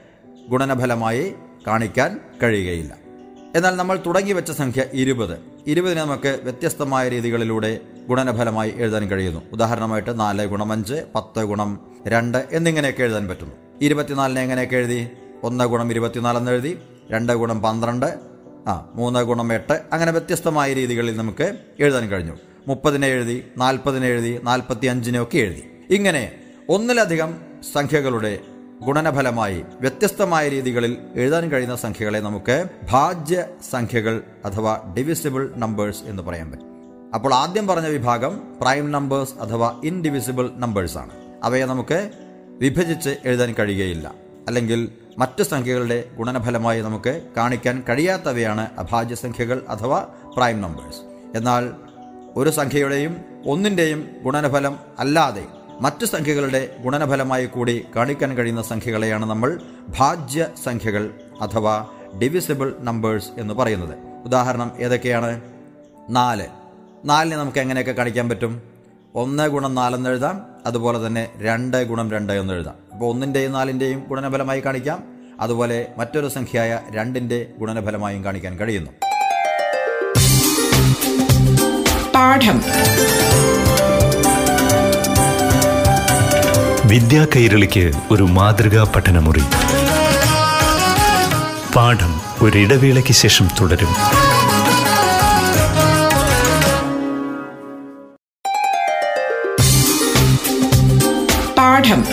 ഗുണനഫലമായി 0.49 1.35
കാണിക്കാൻ 1.67 2.21
കഴിയുകയില്ല. 2.43 2.97
എന്നാൽ 3.57 3.77
നമ്മൾ 3.77 4.01
തുടങ്ങി 4.07 4.33
വെച്ച 4.33 4.51
സംഖ്യ 4.51 4.85
ഇരുപത്. 4.93 5.39
ഇരുപതിനെ 5.67 6.01
നമുക്ക് 6.01 6.41
വ്യത്യസ്തമായ 6.43 7.09
രീതികളിലൂടെ 7.09 7.81
ഗുണനഫലമായി 8.09 8.73
എഴുതാൻ 8.77 9.09
കഴിയുന്നു. 9.09 9.41
ഉദാഹരണമായിട്ട് 9.53 10.21
നാല് 10.21 10.47
ഗുണം 10.47 10.73
അഞ്ച് 10.73 11.05
പത്ത് 11.15 11.45
ഗുണം 11.45 11.81
രണ്ട് 12.07 12.49
എന്നിങ്ങനെയൊക്കെ 12.53 13.03
എഴുതാൻ 13.03 13.29
പറ്റുന്നു. 13.29 13.55
ഇരുപത്തിനാലിനെ 13.81 14.41
എങ്ങനെയൊക്കെ 14.41 14.77
എഴുതി? 14.77 15.09
ഒന്ന് 15.43 15.65
ഗുണം 15.65 15.91
ഇരുപത്തിനാലെന്ന് 15.91 16.53
എഴുതി. 16.53 16.79
രണ്ട് 17.11 17.33
ഗുണം 17.33 17.63
പന്ത്രണ്ട് 17.63 18.19
ആ 18.69 18.91
മൂന്ന് 18.95 19.21
ഗുണം 19.21 19.53
എട്ട് 19.53 19.83
അങ്ങനെ 19.93 20.13
വ്യത്യസ്തമായ 20.13 20.73
രീതികളിൽ 20.73 21.17
നമുക്ക് 21.17 21.59
എഴുതാൻ 21.81 22.09
കഴിഞ്ഞു. 22.09 22.33
മുപ്പതിനെ 22.69 23.07
എഴുതി 23.07 23.45
നാൽപ്പതിനെ 23.57 24.07
എഴുതി 24.07 24.41
നാൽപ്പത്തി 24.43 24.87
അഞ്ചിനെ 24.87 25.23
ഒക്കെ 25.23 25.39
എഴുതി. 25.39 25.63
ഇങ്ങനെ 25.91 26.33
ഒന്നിലധികം 26.69 27.41
സംഖ്യകളുടെ 27.73 28.39
ഗുണനഫലമായി 28.85 29.65
വ്യത്യസ്തമായ 29.81 30.49
രീതികളിൽ 30.49 30.97
എഴുതാൻ 31.15 31.51
കഴിയുന്ന 31.51 31.77
സംഖ്യകളെ 31.77 32.19
നമുക്ക് 32.19 32.65
ഭാജ്യ 32.91 33.45
സംഖ്യകൾ 33.71 34.23
അഥവാ 34.45 34.95
ഡിവിസിബിൾ 34.99 35.53
നമ്പേഴ്സ് 35.57 36.05
എന്ന് 36.05 36.23
പറയാൻ 36.23 36.51
പറ്റും. 36.51 36.67
അപ്പോൾ 37.15 37.35
ആദ്യം 37.35 37.67
പറഞ്ഞ 37.67 37.87
വിഭാഗം 37.87 38.41
പ്രൈം 38.61 38.93
നമ്പേഴ്സ് 38.93 39.35
അഥവാ 39.41 39.81
ഇൻഡിവിസിബിൾ 39.85 40.51
നമ്പേഴ്സ് 40.57 40.99
ആണ്. 40.99 41.11
അവയെ 41.43 41.65
നമുക്ക് 41.65 42.11
വിഭജിച്ച് 42.61 43.17
എഴുതാൻ 43.25 43.55
കഴിയുകയില്ല. 43.59 44.24
അല്ലെങ്കിൽ 44.49 44.89
മറ്റു 45.19 45.43
സംഖ്യകളുടെ 45.43 46.05
ഗുണനഫലമായി 46.17 46.81
നമുക്ക് 46.81 47.21
കാണിക്കാൻ 47.37 47.83
കഴിയാത്തവയാണ് 47.89 48.69
അഭാജ്യ 48.79 49.15
സംഖ്യകൾ 49.15 49.65
അഥവാ 49.69 50.07
പ്രൈം 50.37 50.61
നമ്പേഴ്സ്. 50.61 51.01
എന്നാൽ 51.37 51.71
ഒരു 52.37 52.51
സംഖ്യയുടെയും 52.51 53.17
ഒന്നിന്റെയും 53.47 54.11
ഗുണനഫലം 54.23 54.79
അല്ലാതെ 54.99 55.47
മറ്റു 55.81 56.05
സംഖ്യകളുടെ 56.05 56.77
ഗുണനഫലമായി 56.81 57.47
കൂടി 57.47 57.87
കാണിക്കാൻ 57.97 58.37
കഴിയുന്ന 58.37 58.63
സംഖ്യകളെയാണ് 58.63 59.27
നമ്മൾ 59.27 59.61
ഭാജ്യ 59.99 60.49
സംഖ്യകൾ 60.65 61.11
അഥവാ 61.41 61.87
ഡിവിസിബിൾ 62.23 62.75
നമ്പേഴ്സ് 62.81 63.29
എന്ന് 63.39 63.55
പറയുന്നത്. 63.55 63.99
ഉദാഹരണം 64.25 64.73
ഏതൊക്കെയാണ്? 64.79 65.41
നാല്. 66.11 66.47
നാലിനെ 67.05 67.37
നമുക്ക് 67.37 67.59
എങ്ങനെയൊക്കെ 67.59 67.93
കാണിക്കാൻ 67.93 68.29
പറ്റും? 68.29 68.63
ഒന്ന് 69.15 69.49
ഗുണം 69.49 69.75
നാലെന്ന് 69.75 70.11
എഴുതാം. 70.11 70.54
അതുപോലെ 70.67 71.07
തന്നെ 71.07 71.29
രണ്ട് 71.41 71.85
ഗുണം 71.85 72.11
രണ്ട് 72.11 72.33
എന്ന് 72.33 72.55
എഴുതാം. 72.55 72.75
അപ്പോൾ 72.93 73.07
ഒന്നിന്റെയും 73.11 73.53
നാലിന്റെയും 73.53 74.05
ഗുണനഫലമായി 74.09 74.61
കാണിക്കാം. 74.61 75.03
അതുപോലെ 75.41 75.87
മറ്റൊരു 75.99 76.29
സംഖ്യയായ 76.29 76.81
രണ്ടിന്റെ 76.95 77.47
ഗുണനഫലമായും 77.59 78.25
കാണിക്കാൻ 78.25 78.57
കഴിയുന്നു. 78.57 78.91
പാഠം. 82.15 82.63
വിദ്യാ 86.89 87.27
കൈരളിക്ക് 87.37 87.93
ഒരു 88.11 88.23
മാതൃകാ 88.23 88.93
പഠനമുറി. 88.97 89.43
പാഠം 91.77 92.21
ഒരിടവേളയ്ക്ക് 92.43 93.13
ശേഷം 93.13 93.49
തുടരും. 93.61 94.24
പാഠം 101.95 102.05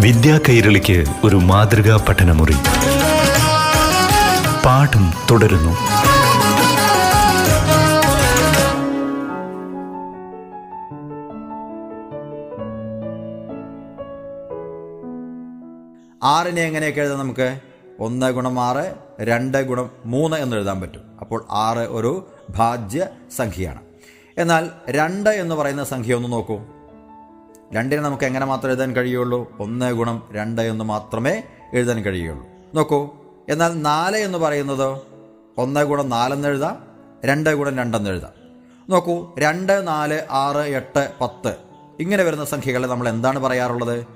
വിദ്യാ 0.00 0.40
കൈരളിക്ക് 0.48 1.04
ഒരു 1.24 1.36
മാതൃകാ 1.36 2.04
പഠനമുറി. 2.08 2.56
പാഠം 4.64 5.12
തുടരുന്നു. 5.30 5.76
ആറിനെ 16.26 16.62
എങ്ങനെയൊക്കെ 16.62 17.00
എഴുതാം 17.00 17.18
നമുക്ക്? 17.18 17.60
ഒന്ന് 18.00 18.30
ഗുണം 18.32 18.60
ആറ് 18.60 18.94
രണ്ട് 19.20 19.58
ഗുണം 19.68 19.90
മൂന്ന് 20.06 20.36
എന്ന് 20.36 20.56
എഴുതാൻ 20.56 20.80
പറ്റും. 20.80 21.02
അപ്പോൾ 21.20 21.44
ആറ് 21.50 21.78
ഒരു 21.78 22.12
ഭാജ്യ 22.50 23.06
സംഖ്യയാണ്. 23.36 23.83
എന്നാൽ 24.38 24.70
രണ്ട് 24.90 25.30
എന്ന് 25.30 25.54
പറയുന്ന 25.54 25.84
സംഖ്യ 25.84 26.14
ഒന്ന് 26.14 26.32
നോക്കൂ. 26.32 26.60
രണ്ടിനെ 27.72 28.02
നമുക്ക് 28.02 28.24
എങ്ങനെ 28.24 28.46
മാത്രം 28.46 28.68
എഴുതാൻ 28.68 28.96
കഴിയുള്ളൂ? 28.96 29.56
ഒന്ന് 29.60 29.92
ഗുണം 29.92 30.28
രണ്ട് 30.32 30.62
എന്ന് 30.62 30.84
മാത്രമേ 30.84 31.42
എഴുതാൻ 31.72 32.02
കഴിയുള്ളൂ. 32.02 32.46
നോക്കൂ 32.74 33.10
എന്നാൽ 33.48 33.82
നാല് 33.82 34.16
എന്ന് 34.16 34.38
പറയുന്നത് 34.38 35.02
ഒന്ന് 35.58 35.84
ഗുണം 35.84 36.08
നാലെന്ന് 36.08 36.48
എഴുതാം 36.48 36.82
രണ്ട് 37.24 37.50
ഗുണം 37.50 37.78
രണ്ടെന്ന് 37.78 38.10
എഴുതാം. 38.10 38.32
നോക്കൂ 38.90 39.34
രണ്ട് 39.38 39.88
നാല് 39.88 40.22
ആറ് 40.30 40.56
എട്ട് 40.56 41.12
പത്ത്. 41.20 41.56
ഇങ്ങനെ 42.00 42.22
വരുന്ന 42.22 42.44
സംഖ്യകളെ 42.44 42.86
നമ്മൾ 42.86 43.08
എന്താണ് 43.08 43.38
പറയാറുള്ളത്? 43.38 44.06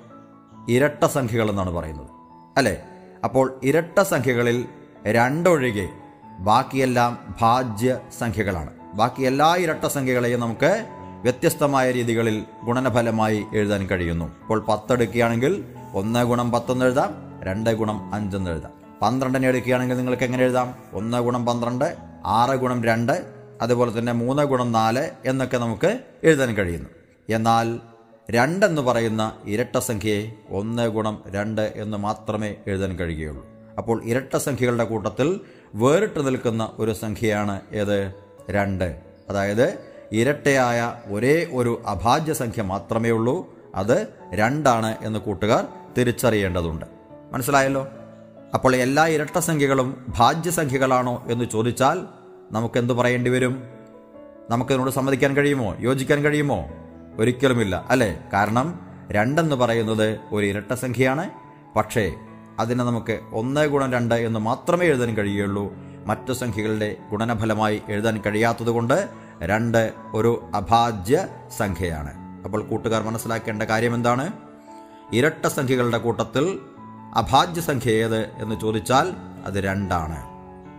ഇരട്ട 0.69 1.05
സംഖ്യകൾ 1.05 1.51
എന്നാണ് 1.51 1.71
പറയുന്നത്. 1.71 2.11
അല്ലേ? 2.57 2.83
അപ്പോൾ 3.25 3.61
ഇരട്ട 3.63 4.01
സംഖ്യകളിൽ 4.01 4.69
രണ്ടൊഴികെ 5.07 5.89
ബാക്കിയെല്ലാം 6.39 7.37
ഭാജ്യ 7.41 8.01
സംഖ്യകളാണ്. 8.19 8.78
ബാക്കി 8.95 9.23
എല്ലാ 9.23 9.57
ഇരട്ട 9.57 9.87
സംഖ്യകളെയും 9.87 10.41
നമുക്ക് 10.41 10.87
വ്യത്യസ്തമായ 11.23 11.93
രീതികളിൽ 11.93 12.45
ഗുണനഫലമായി 12.65 13.45
എഴുതാൻ 13.55 13.87
കഴിയുന്നു. 13.87 14.25
ഇപ്പോൾ 14.25 14.65
പത്തെടുക്കുകയാണെങ്കിൽ 14.69 15.65
ഒന്ന് 15.95 16.25
ഗുണം 16.25 16.51
പത്തെന്ന് 16.51 16.85
എഴുതാം 16.85 17.41
രണ്ട് 17.43 17.71
ഗുണം 17.71 18.15
അഞ്ചെന്ന് 18.15 18.51
എഴുതാം. 18.51 18.73
പന്ത്രണ്ടിനെ 19.03 19.49
എടുക്കുകയാണെങ്കിൽ 19.49 19.97
നിങ്ങൾക്ക് 19.97 20.23
എങ്ങനെ 20.23 20.43
എഴുതാം? 20.43 20.75
ഒന്ന് 20.93 21.19
ഗുണം 21.19 21.47
പന്ത്രണ്ട് 21.47 21.97
ആറ് 22.27 22.57
ഗുണം 22.57 22.85
രണ്ട് 22.85 23.23
അതുപോലെ 23.63 23.99
തന്നെ 23.99 24.13
മൂന്ന് 24.13 24.43
ഗുണം 24.43 24.73
നാല് 24.73 25.11
എന്നൊക്കെ 25.27 25.57
നമുക്ക് 25.57 26.01
എഴുതാൻ 26.25 26.55
കഴിയുന്നു. 26.55 26.89
എന്നാൽ 27.29 27.81
രണ്ടെന്ന് 28.31 28.83
പറയുന്ന 28.83 29.33
ഇരട്ട 29.45 29.79
സംഖ്യയെ 29.79 30.33
ഒന്ന് 30.51 30.89
ഗുണം 30.89 31.23
രണ്ട് 31.27 31.73
എന്ന് 31.77 31.97
മാത്രമേ 31.97 32.55
എഴുതാൻ 32.67 32.97
കഴിയുകയുള്ളൂ. 32.97 33.47
അപ്പോൾ 33.79 34.05
ഇരട്ട 34.05 34.37
സംഖ്യകളുടെ 34.37 34.85
കൂട്ടത്തിൽ 34.85 35.41
വേറിട്ട് 35.75 36.27
നിൽക്കുന്ന 36.27 36.71
ഒരു 36.79 36.93
സംഖ്യയാണ് 36.93 37.61
ഏത്? 37.73 38.28
രണ്ട്. 38.51 39.01
അതായത് 39.29 39.79
ഇരട്ടയായ 40.13 40.95
ഒരേ 41.07 41.49
ഒരു 41.53 41.83
അഭാജ്യ 41.87 42.33
സംഖ്യ 42.33 42.63
മാത്രമേ 42.63 43.11
ഉള്ളൂ. 43.11 43.55
അത് 43.75 44.07
രണ്ടാണ് 44.35 44.97
എന്ന് 45.03 45.19
കൂട്ടുകാർ 45.19 45.67
തിരിച്ചറിയേണ്ടതുണ്ട്. 45.99 46.87
മനസ്സിലായല്ലോ? 47.33 47.89
അപ്പോൾ 48.55 48.77
എല്ലാ 48.77 49.07
ഇരട്ട 49.07 49.39
സംഖ്യകളും 49.39 50.07
ഭാജ്യസംഖ്യകളാണോ 50.09 51.25
എന്ന് 51.31 51.45
ചോദിച്ചാൽ 51.45 52.01
നമുക്കെന്ത് 52.53 52.95
പറയേണ്ടി 52.95 53.31
വരും? 53.31 53.63
നമുക്കതിനോട് 54.51 54.91
സമ്മതിക്കാൻ 54.91 55.37
കഴിയുമോ? 55.37 55.77
യോജിക്കാൻ 55.81 56.23
കഴിയുമോ? 56.23 56.69
ഒരിക്കലുമില്ല 57.19 57.87
അല്ലേ? 57.89 58.23
കാരണം 58.33 58.81
രണ്ടെന്ന് 59.11 59.57
പറയുന്നത് 59.57 60.21
ഒരു 60.33 60.47
ഇരട്ട 60.47 60.73
സംഖ്യയാണ് 60.73 61.31
പക്ഷേ 61.77 62.15
അതിനെ 62.59 62.85
നമുക്ക് 62.85 63.21
ഒന്ന് 63.33 63.67
ഗുണം 63.67 63.93
രണ്ട് 63.93 64.15
എന്ന് 64.15 64.41
മാത്രമേ 64.41 64.87
എഴുതാൻ 64.87 65.17
കഴിയുള്ളൂ. 65.17 65.75
മറ്റു 66.09 66.33
സംഖ്യകളുടെ 66.33 66.97
ഗുണനഫലമായി 67.11 67.83
എഴുതാൻ 67.89 68.23
കഴിയാത്തതുകൊണ്ട് 68.27 69.09
രണ്ട് 69.43 69.93
ഒരു 70.15 70.51
അഭാജ്യ 70.55 71.29
സംഖ്യയാണ്. 71.57 72.43
അപ്പോൾ 72.45 72.63
കൂട്ടുകാർ 72.63 73.03
മനസ്സിലാക്കേണ്ട 73.03 73.63
കാര്യം 73.63 73.95
എന്താണ്? 73.95 74.33
ഇരട്ട 75.13 75.47
സംഖ്യകളുടെ 75.47 75.99
കൂട്ടത്തിൽ 75.99 76.59
അഭാജ്യ 77.15 77.61
സംഖ്യ 77.61 77.91
ഏത് 77.91 78.17
എന്ന് 78.17 78.61
ചോദിച്ചാൽ 78.61 79.13
അത് 79.45 79.55
രണ്ടാണ്. 79.55 80.19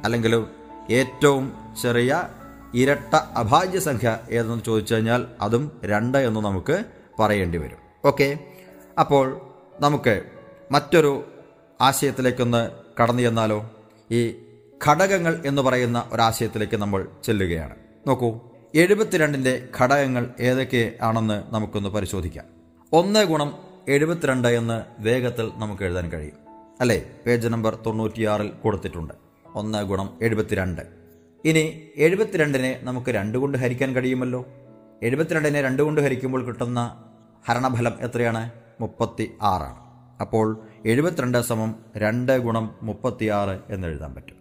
അല്ലെങ്കിൽ 0.06 0.46
ഏറ്റവും 0.92 1.54
ചെറിയ 1.82 2.24
ഇരട്ട 2.74 3.16
അഭാജ്യ 3.16 3.80
സംഖ്യ 3.80 4.18
ഏതെന്ന് 4.32 4.64
ചോദിച്ചു 4.64 4.94
കഴിഞ്ഞാൽ 4.94 5.26
അതും 5.42 5.72
രണ്ട് 5.84 6.18
എന്ന് 6.18 6.40
നമുക്ക് 6.40 6.84
പറയേണ്ടി 7.20 7.58
വരും. 7.58 7.78
ഓക്കെ? 8.06 8.38
അപ്പോൾ 9.00 9.42
നമുക്ക് 9.80 10.24
മറ്റൊരു 10.72 11.26
ആശയത്തിലേക്കൊന്ന് 11.82 12.70
കടന്നു 13.02 13.22
ചെന്നാലോ? 13.22 13.70
ഈ 14.12 14.49
ഘടകങ്ങൾ 14.88 15.44
എന്ന് 15.46 15.62
പറയുന്ന 15.62 16.10
ഒരാശയത്തിലേക്ക് 16.14 16.78
നമ്മൾ 16.78 17.08
ചെല്ലുകയാണ്. 17.24 17.76
നോക്കൂ 18.08 18.40
എഴുപത്തിരണ്ടിന്റെ 18.76 19.70
ഘടകങ്ങൾ 19.82 20.30
ഏതൊക്കെ 20.40 20.94
ആണെന്ന് 21.02 21.54
നമുക്കൊന്ന് 21.54 21.90
പരിശോധിക്കാം. 21.90 22.46
ഒന്ന് 22.94 23.26
ഗുണം 23.26 23.58
എഴുപത്തിരണ്ട് 23.88 24.48
എന്ന് 24.48 24.84
വേഗത്തിൽ 25.00 25.52
നമുക്ക് 25.56 25.84
എഴുതാൻ 25.84 26.12
കഴിയും. 26.12 26.38
അല്ലേ? 26.82 27.06
പേജ് 27.26 27.48
നമ്പർ 27.48 27.76
തൊണ്ണൂറ്റിയാറിൽ 27.76 28.48
കൊടുത്തിട്ടുണ്ട്. 28.48 29.14
ഒന്ന് 29.56 29.84
ഗുണം 29.84 30.18
എഴുപത്തിരണ്ട്. 30.22 30.82
ഇനി 31.46 31.88
എഴുപത്തിരണ്ടിനെ 31.96 32.80
നമുക്ക് 32.82 33.12
രണ്ട് 33.12 33.38
കൊണ്ട് 33.38 33.58
ഹരിക്കാൻ 33.58 33.96
കഴിയുമല്ലോ? 33.96 34.46
എഴുപത്തിരണ്ടിനെ 35.04 35.62
രണ്ട് 35.62 35.84
കൊണ്ട് 35.84 36.02
ഹരിക്കുമ്പോൾ 36.02 36.44
കിട്ടുന്ന 36.44 37.04
ഹരണഫലം 37.50 37.94
എത്രയാണ്? 38.02 38.52
മുപ്പത്തി 38.82 39.32
ആറാണ് 39.42 39.78
അപ്പോൾ 40.22 40.62
എഴുപത്തിരണ്ട് 40.86 41.42
സമം 41.42 41.76
രണ്ട് 41.98 42.38
ഗുണം 42.38 42.76
മുപ്പത്തിയാറ് 42.82 43.60
എന്ന് 43.70 43.88
എഴുതാൻ 43.88 44.16
പറ്റും. 44.16 44.39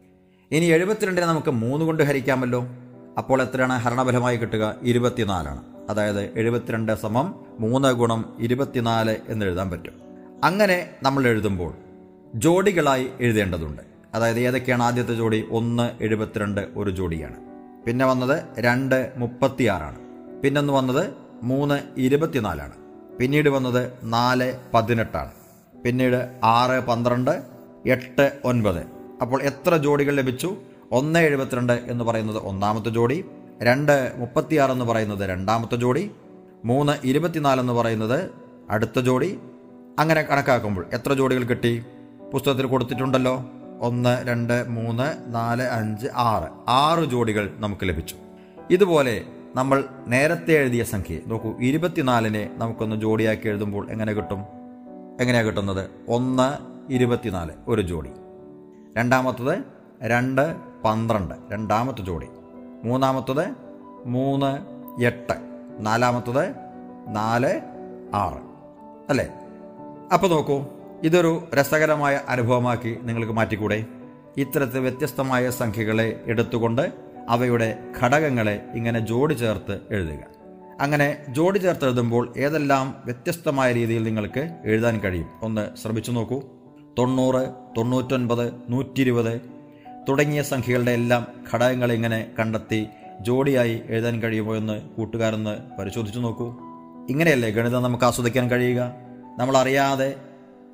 ഇനി 0.53 0.65
എഴുപത്തിരണ്ടിനെ 0.65 1.27
നമുക്ക് 1.27 1.51
മൂന്ന് 1.51 1.87
കൊണ്ട് 1.87 2.03
ഹരിക്കാമല്ലോ. 2.03 2.67
അപ്പോൾ 3.19 3.43
എത്രയാണ്? 3.43 3.73
ഹരണഫലമായി 3.73 4.37
കിട്ടുക 4.37 4.75
ഇരുപത്തിനാലാണ്. 4.83 5.63
അതായത് 5.91 6.39
എഴുപത്തിരണ്ട് 6.39 6.95
സമം 6.95 7.35
മൂന്ന് 7.61 7.89
ഗുണം 7.89 8.37
ഇരുപത്തിനാല് 8.39 9.17
എന്ന് 9.29 9.47
എഴുതാൻ 9.47 9.71
പറ്റും. 9.71 9.93
അങ്ങനെ 10.45 10.91
നമ്മൾ 11.03 11.27
എഴുതുമ്പോൾ 11.27 11.75
ജോഡികളായി 12.35 13.11
എഴുതേണ്ടതുണ്ട്. 13.21 13.83
അതായത് 14.15 14.39
ഏതൊക്കെയാണ് 14.39 14.83
ആദ്യത്തെ 14.83 15.15
ജോഡി? 15.15 15.49
ഒന്ന് 15.51 15.91
എഴുപത്തിരണ്ട് 16.01 16.69
ഒരു 16.77 16.91
ജോഡിയാണ്. 16.91 17.37
പിന്നെ 17.87 18.05
വന്നത് 18.05 18.43
രണ്ട് 18.59 19.13
മുപ്പത്തിയാറാണ്. 19.17 19.99
പിന്നൊന്ന് 20.43 20.73
വന്നത് 20.73 21.11
മൂന്ന് 21.43 21.81
ഇരുപത്തിനാലാണ്. 21.97 22.73
പിന്നീട് 23.21 23.49
വന്നത് 23.49 23.93
നാല് 24.03 24.53
പതിനെട്ടാണ്. 24.75 25.31
പിന്നീട് 25.83 26.41
ആറ് 26.45 26.81
പന്ത്രണ്ട് 26.81 27.43
എട്ട് 27.87 28.33
ഒൻപത്. 28.45 28.98
അപ്പോൾ 29.23 29.43
എത്ര 29.43 29.77
ജോഡികൾ 29.77 30.15
ലഭിച്ചു? 30.15 30.57
ഒന്ന് 30.93 31.21
എഴുപത്തിരണ്ട് 31.21 31.73
എന്ന് 31.73 32.05
പറയുന്നത് 32.05 32.37
ഒന്നാമത്തെ 32.37 32.91
ജോഡി 32.91 33.25
രണ്ട് 33.63 34.13
മുപ്പത്തിയാറ് 34.17 34.71
എന്ന് 34.71 34.85
പറയുന്നത് 34.85 35.29
രണ്ടാമത്തെ 35.29 35.77
ജോഡി 35.77 36.11
മൂന്ന് 36.65 36.93
ഇരുപത്തിനാല് 37.05 37.61
എന്ന് 37.61 37.73
പറയുന്നത് 37.73 38.31
അടുത്ത 38.71 39.01
ജോഡി. 39.01 39.39
അങ്ങനെ 39.99 40.23
കണക്കാക്കുമ്പോൾ 40.23 40.87
എത്ര 40.93 41.13
ജോഡികൾ 41.13 41.43
കിട്ടി? 41.43 41.85
പുസ്തകത്തിൽ 42.33 42.67
കൊടുത്തിട്ടുണ്ടല്ലോ 42.67 43.45
ഒന്ന് 43.81 44.27
രണ്ട് 44.27 44.69
മൂന്ന് 44.69 45.35
നാല് 45.35 45.63
അഞ്ച് 45.63 46.07
ആറ്. 46.15 46.49
ആറ് 46.69 47.05
ജോഡികൾ 47.05 47.51
നമുക്ക് 47.57 47.89
ലഭിച്ചു. 47.89 48.17
ഇതുപോലെ 48.71 49.25
നമ്മൾ 49.55 49.85
നേരത്തെ 50.07 50.53
എഴുതിയ 50.53 50.85
സംഖ്യ 50.85 51.19
നോക്കൂ 51.27 51.55
ഇരുപത്തിനാലിനെ 51.61 52.51
നമുക്കൊന്ന് 52.57 52.97
ജോഡിയാക്കി 52.97 53.49
എഴുതുമ്പോൾ 53.49 53.91
എങ്ങനെ 53.91 54.13
കിട്ടും? 54.13 54.41
എങ്ങനെയാണ് 55.21 55.47
കിട്ടുന്നത്? 55.47 55.91
ഒന്ന് 56.09 56.49
ഇരുപത്തിനാല് 56.93 57.51
ഒരു 57.69 57.83
ജോഡി. 57.83 58.11
രണ്ടാമത്തത് 58.99 59.59
രണ്ട് 60.03 60.57
പന്ത്രണ്ട്. 60.85 61.35
രണ്ടാമത്തെ 61.53 62.03
ജോഡി. 62.03 62.27
മൂന്നാമത്തത് 62.85 63.47
മൂന്ന് 64.07 64.59
എട്ട്. 65.05 65.35
നാലാമത്തത് 65.81 66.55
നാല് 67.09 67.61
ആറ്. 68.15 68.43
അല്ലേ? 69.11 69.29
അപ്പോൾ 70.13 70.29
നോക്കൂ 70.29 70.65
ഇതൊരു 71.03 71.49
രസകരമായ 71.55 72.21
അനുഭവമാക്കി 72.29 72.99
നിങ്ങൾക്ക് 73.03 73.33
മാറ്റിക്കൂടെ? 73.33 73.85
ഇത്തരത്തിൽ 74.37 74.81
വ്യത്യസ്തമായ 74.81 75.51
സംഖ്യകളെ 75.51 76.21
എടുത്തുകൊണ്ട് 76.27 76.93
അവയുടെ 77.29 77.79
ഘടകങ്ങളെ 78.03 78.65
ഇങ്ങനെ 78.75 79.01
ജോഡി 79.01 79.35
ചേർത്ത് 79.35 79.81
എഴുതുക. 79.91 80.19
അങ്ങനെ 80.81 81.25
ജോഡി 81.29 81.59
ചേർത്ത് 81.59 81.85
എഴുതുമ്പോൾ 81.85 82.33
ഏതെല്ലാം 82.37 82.95
വ്യത്യസ്തമായ 83.05 83.73
രീതിയിൽ 83.73 84.03
നിങ്ങൾക്ക് 84.03 84.57
എഴുതാൻ 84.65 85.01
കഴിയും? 85.01 85.29
ഒന്ന് 85.43 85.77
ശ്രമിച്ചു 85.77 86.13
നോക്കൂ. 86.13 86.43
തൊണ്ണൂറ് 86.99 87.49
തൊണ്ണൂറ്റൊൻപത് 87.77 88.53
നൂറ്റി 88.71 89.01
ഇരുപത് 89.01 89.41
തുടങ്ങിയ 90.09 90.43
സംഖ്യകളുടെ 90.43 90.91
എല്ലാം 90.91 91.27
ഘടകങ്ങൾ 91.55 91.93
ഇങ്ങനെ 91.93 92.27
കണ്ടെത്തി 92.39 92.87
ജോഡിയായി 93.21 93.81
എഴുതാൻ 93.87 94.23
കഴിയുമോ 94.23 94.57
എന്ന് 94.57 94.81
കൂട്ടുകാരെന്ന് 94.81 95.77
പരിശോധിച്ചു 95.79 96.21
നോക്കൂ. 96.21 96.47
ഇങ്ങനെയല്ലേ 97.11 97.51
ഗണിതം 97.51 97.83
നമുക്ക് 97.83 98.05
ആസ്വദിക്കാൻ 98.05 98.51
കഴിയുക? 98.51 98.93
നമ്മൾ 99.39 99.57
അറിയാതെ 99.57 100.15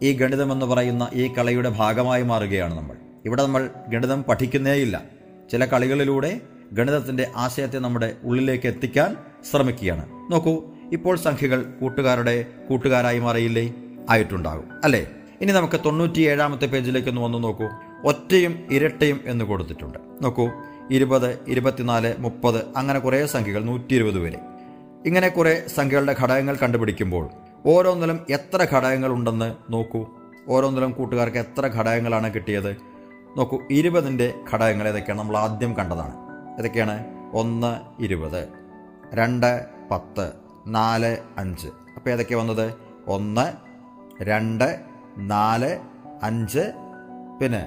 ഈ 0.02 0.12
ഗണിതം 0.12 0.52
എന്ന് 0.52 0.66
പറയുന്ന 0.66 1.10
ഈ 1.12 1.34
കളിയുടെ 1.34 1.68
ഭാഗമായി 1.68 2.22
മാറുകയാണ് 2.22 2.74
നമ്മൾ. 2.74 2.96
ഇവിടെ 3.24 3.42
നമ്മൾ 3.42 3.70
ഗണിതം 3.88 4.24
പഠിക്കുന്നേയില്ല. 4.24 5.02
ചില 5.52 5.64
കളികളിലൂടെ 5.64 6.40
ഗണിതത്തിന്റെ 6.72 7.30
ആശയത്തെ 7.36 7.78
നമ്മുടെ 7.78 8.16
ഉള്ളിലേക്ക് 8.24 8.66
എത്തിക്കാൻ 8.66 9.16
ശ്രമിക്കുകയാണ്. 9.50 10.32
നോക്കൂ 10.32 10.62
ഇപ്പോൾ 10.92 11.16
സംഖ്യകൾ 11.16 11.62
കൂട്ടുകാരുടെ 11.80 12.46
കൂട്ടുകാരായി 12.68 13.18
മാറിയില്ലേ? 13.18 13.74
ആയിട്ടുണ്ടാകും. 14.10 14.70
അല്ലേ? 14.84 15.06
ഇനി 15.44 15.52
നമുക്ക് 15.52 15.80
തൊണ്ണൂറ്റി 15.84 16.20
ഏഴാമത്തെ 16.20 16.66
പേജിലേക്ക് 16.66 17.08
ഒന്ന് 17.08 17.20
വന്നു 17.20 17.38
നോക്കൂ. 17.38 17.68
ഒറ്റയും 18.04 18.66
ഇരട്ടയും 18.70 19.20
എന്ന് 19.26 19.44
കൊടുത്തിട്ടുണ്ട്. 19.44 19.98
നോക്കൂ 20.22 20.50
ഇരുപത് 20.90 21.44
ഇരുപത്തിനാല് 21.48 22.14
മുപ്പത് 22.18 22.64
അങ്ങനെ 22.76 22.98
കുറേ 22.98 23.26
സംഖ്യകൾ 23.26 23.64
നൂറ്റി 23.64 23.94
ഇരുപത് 23.94 24.18
വരെ 24.18 24.40
ഇങ്ങനെ 25.06 25.28
കുറേ 25.28 25.62
സംഖ്യകളുടെ 25.68 26.16
ഘടകങ്ങൾ 26.22 26.56
കണ്ടുപിടിക്കുമ്പോൾ 26.56 27.30
ഓരോന്നിലും 27.66 28.20
എത്ര 28.30 28.66
ഘടകങ്ങൾ 28.72 29.12
ഉണ്ടെന്ന് 29.12 29.54
നോക്കൂ. 29.70 30.06
ഓരോന്നിലും 30.48 30.92
കൂട്ടുകാർക്ക് 30.92 31.38
എത്ര 31.38 31.66
ഘടകങ്ങളാണ് 31.66 32.34
കിട്ടിയത്? 32.34 32.76
നോക്കൂ 33.36 33.58
ഇരുപതിന്റെ 33.70 34.34
ഘടകങ്ങൾ 34.54 34.88
ഏതൊക്കെയാണ്? 34.88 35.20
നമ്മൾ 35.20 35.36
ആദ്യം 35.36 35.76
കണ്ടതാണ്. 35.76 36.16
ഏതൊക്കെയാണ്? 36.58 37.04
ഒന്ന് 37.32 38.02
ഇരുപത് 38.02 38.48
രണ്ട് 39.14 39.66
പത്ത് 39.90 40.32
നാല് 40.66 41.16
അഞ്ച്. 41.38 41.68
അപ്പോൾ 41.96 42.10
ഏതൊക്കെയാണ് 42.10 42.50
വന്നത്? 42.50 42.74
ഒന്ന് 43.06 43.52
രണ്ട് 44.24 44.93
നാല് 45.18 45.78
അഞ്ച് 46.22 46.72
പിന്നെ 47.42 47.66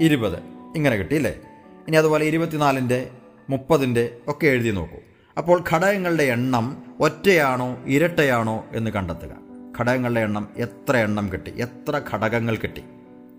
ഇരുപത്. 0.00 0.38
ഇങ്ങനെ 0.76 0.96
കിട്ടിയില്ലേ? 0.96 1.40
ഇനി 1.88 1.96
അതുപോലെ 1.96 2.24
ഇരുപത്തിനാലിന്റെ 2.24 3.10
മുപ്പതിന്റെ 3.50 4.16
ഒക്കെ 4.28 4.46
എഴുതി 4.46 4.70
നോക്കൂ. 4.70 4.96
അപ്പോൾ 5.38 5.64
ഘടകങ്ങളുടെ 5.72 6.22
എണ്ണം 6.22 6.82
ഒറ്റയാണോ 7.00 7.76
ഇരട്ടയാണോ 7.86 8.64
എന്ന് 8.72 8.90
കണ്ടെത്തുക. 8.90 9.36
ഘടകങ്ങളുടെ 9.80 10.20
എണ്ണം 10.20 10.48
എത്ര 10.56 10.96
എണ്ണം 10.96 11.32
കിട്ടി? 11.32 11.50
എത്ര 11.50 12.00
ഘടകങ്ങൾ 12.12 12.56
കിട്ടി? 12.56 12.84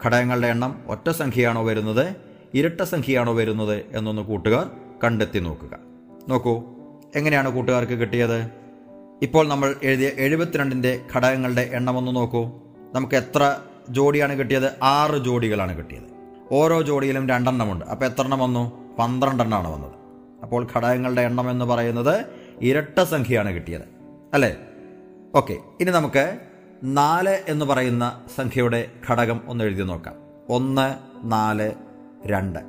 ഘടകങ്ങളുടെ 0.06 0.48
എണ്ണം 0.48 0.84
ഒറ്റ 0.88 1.10
സംഖ്യയാണോ 1.10 1.66
വരുന്നത് 1.66 2.16
ഇരട്ട 2.54 2.82
സംഖ്യയാണോ 2.82 3.34
വരുന്നത് 3.34 3.86
എന്നൊന്ന് 3.94 4.22
കൂട്ടുകാർ 4.22 4.72
കണ്ടെത്തി 5.04 5.40
നോക്കുക. 5.40 5.80
നോക്കൂ 6.30 6.64
എങ്ങനെയാണ് 7.16 7.50
കൂട്ടുകാർക്ക് 7.50 7.94
കിട്ടിയത്? 7.94 8.50
ഇപ്പോൾ 9.22 9.48
നമ്മൾ 9.48 9.76
എഴുതിയ 9.84 10.12
എഴുപത്തിരണ്ടിന്റെ 10.18 11.02
ഘടകങ്ങളുടെ 11.16 11.70
എണ്ണം 11.74 11.98
ഒന്ന് 11.98 12.16
നോക്കൂ. 12.16 12.69
നമുക്ക് 12.94 13.16
എത്ര 13.16 13.58
ജോഡിയാണ് 13.90 14.40
കിട്ടിയത്? 14.40 14.76
ആറ് 14.84 15.18
ജോഡികളാണ് 15.18 15.78
കിട്ടിയത്. 15.78 16.04
ഓരോ 16.52 16.82
ജോഡിയിലും 16.82 17.30
രണ്ടെണ്ണമുണ്ട്. 17.30 17.86
അപ്പോൾ 17.86 18.06
എത്ര 18.06 18.22
എണ്ണം 18.22 18.40
വന്നു? 18.40 18.96
പന്ത്രണ്ടെണ്ണമാണ് 19.00 19.68
വന്നത്. 19.68 19.92
അപ്പോൾ 20.44 20.68
ഘടകങ്ങളുടെ 20.76 21.22
എണ്ണം 21.22 21.52
എന്ന് 21.52 21.66
പറയുന്നത് 21.66 22.26
ഇരട്ട 22.62 23.04
സംഖ്യയാണ് 23.04 23.52
കിട്ടിയത്. 23.52 23.82
അല്ലേ? 24.34 24.58
ഓക്കെ. 25.36 25.54
ഇനി 25.54 25.92
നമുക്ക് 25.92 26.40
നാല് 26.84 27.38
എന്ന് 27.48 27.66
പറയുന്ന 27.66 28.22
സംഖ്യയുടെ 28.36 28.92
ഘടകം 29.10 29.42
ഒന്ന് 29.48 29.64
എഴുതി 29.64 29.84
നോക്കാം. 29.84 30.16
ഒന്ന് 30.50 30.96
നാല് 31.24 31.72
രണ്ട്. 32.26 32.60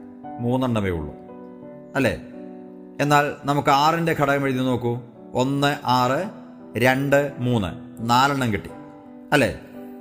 മൂന്നെണ്ണമേ 0.40 0.90
ഉള്ളൂ. 0.90 1.14
അല്ലേ? 1.96 2.20
എന്നാൽ 3.00 3.33
നമുക്ക് 3.44 3.68
ആറിന്റെ 3.68 4.16
ഘടകം 4.20 4.44
എഴുതി 4.44 4.59
നോക്കൂ. 4.59 4.98
ഒന്ന് 5.35 5.76
ആറ് 5.85 6.30
രണ്ട് 6.76 7.33
മൂന്ന്. 7.38 7.68
നാലെണ്ണം 8.11 8.52
കിട്ടി. 8.52 8.70
അല്ലേ? 9.33 9.61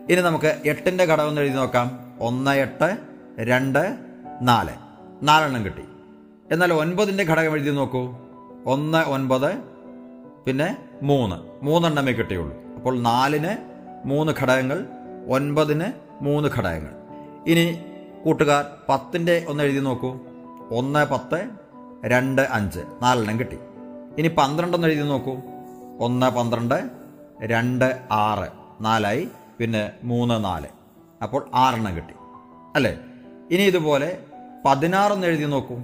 ഇനി 0.10 0.22
നമുക്ക് 0.22 0.62
എട്ടിന്റെ 0.66 1.04
ഘടകം 1.04 1.40
എഴുതി 1.40 1.54
നോക്കാം. 1.54 2.00
ഒന്ന് 2.20 2.52
എട്ട് 2.52 2.98
രണ്ട് 3.40 3.98
നാല്. 4.42 4.70
നാലെണ്ണം 5.24 5.66
കിട്ടി. 5.66 5.84
എന്നാൽ 6.52 6.74
ഒൻപതിന്റെ 6.74 7.24
ഘടകം 7.24 7.54
എഴുതി 7.54 7.70
നോക്കൂ. 7.70 8.16
ഒന്ന് 8.66 8.98
ഒൻപത് 8.98 9.58
പിന്നെ 10.46 10.78
മൂന്ന്. 11.02 11.66
മൂന്നെണ്ണമേ 11.66 12.12
കിട്ടിയുള്ളൂ. 12.12 12.58
അപ്പോൾ 12.76 13.00
നാലിന് 13.00 13.58
മൂന്ന് 14.06 14.34
ഘടകങ്ങൾ 14.42 14.86
ഒൻപതിന് 15.28 15.86
മൂന്ന് 16.22 16.50
ഘടകങ്ങൾ. 16.50 16.92
ഇനി 17.48 17.80
കൂട്ടുകാർ 18.26 18.66
പത്തിന്റെ 18.90 19.46
ഒന്ന് 19.50 19.64
എഴുതി 19.64 19.80
നോക്കൂ. 19.80 20.20
ഒന്ന് 20.72 21.06
പത്ത് 21.06 21.50
രണ്ട് 22.06 22.42
അഞ്ച്. 22.42 22.80
നാലെണ്ണം 23.02 23.40
കിട്ടി. 23.40 23.58
ഇനി 24.18 24.28
പന്ത്രണ്ടെന്ന് 24.28 24.88
എഴുതി 24.88 25.08
നോക്കൂ. 25.08 25.38
ഒന്ന് 26.00 26.32
പന്ത്രണ്ട് 26.32 26.90
രണ്ട് 27.42 28.02
ആറ്. 28.12 28.50
നാലായി 28.82 29.30
പിന്നെ 29.60 29.92
മൂന്ന് 30.04 30.44
നാല്. 30.44 30.68
അപ്പോൾ 31.24 31.50
ആറെണ്ണം 31.54 31.96
കിട്ടി. 31.96 32.14
അല്ലേ? 32.76 33.00
ഇനി 33.52 33.62
ഇതുപോലെ 33.62 34.20
പതിനാറെന്ന് 34.66 35.28
എഴുതി 35.28 35.44
നോക്കൂ. 35.44 35.76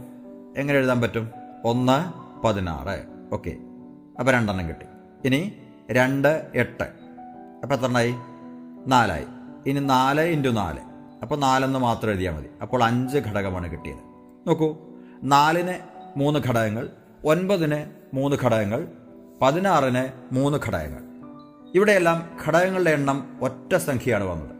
എങ്ങനെ 0.57 0.77
എഴുതാൻ 0.77 1.01
പറ്റും? 1.01 1.31
ഒന്ന് 1.65 2.13
പതിനാറ്. 2.41 3.05
ഓക്കെ. 3.33 3.55
അപ്പോൾ 4.19 4.31
രണ്ടെണ്ണം 4.31 4.67
കിട്ടി. 4.67 4.85
ഇനി 5.25 5.53
രണ്ട് 5.91 6.51
എട്ട്. 6.55 6.83
അപ്പോൾ 7.63 7.75
എത്ര 7.75 7.85
എണ്ണമായി 7.85 8.15
നാലായി. 8.87 9.25
ഇനി 9.67 9.79
നാല് 9.79 10.21
ഇന്റു 10.21 10.49
നാല്. 10.49 10.79
അപ്പോൾ 11.21 11.35
നാലെന്ന് 11.35 11.79
മാത്രം 11.79 12.09
എഴുതിയാൽ 12.09 12.33
മതി. 12.33 12.47
അപ്പോൾ 12.61 12.83
അഞ്ച് 12.83 13.17
ഘടകമാണ് 13.17 13.71
കിട്ടിയത്. 13.71 13.97
നോക്കൂ. 14.47 14.75
നാലിന് 15.23 15.79
മൂന്ന് 16.17 16.39
ഘടകങ്ങൾ 16.39 16.89
ഒൻപതിന് 17.25 17.85
മൂന്ന് 18.15 18.37
ഘടകങ്ങൾ 18.43 18.87
പതിനാറിന് 19.41 20.09
മൂന്ന് 20.31 20.57
ഘടകങ്ങൾ. 20.67 21.04
ഇവിടെയെല്ലാം 21.75 22.37
ഘടകങ്ങളുടെ 22.47 22.91
എണ്ണം 22.91 23.37
ഒറ്റ 23.41 23.75
സംഖ്യയാണ് 23.75 24.23
വന്നത്. 24.23 24.51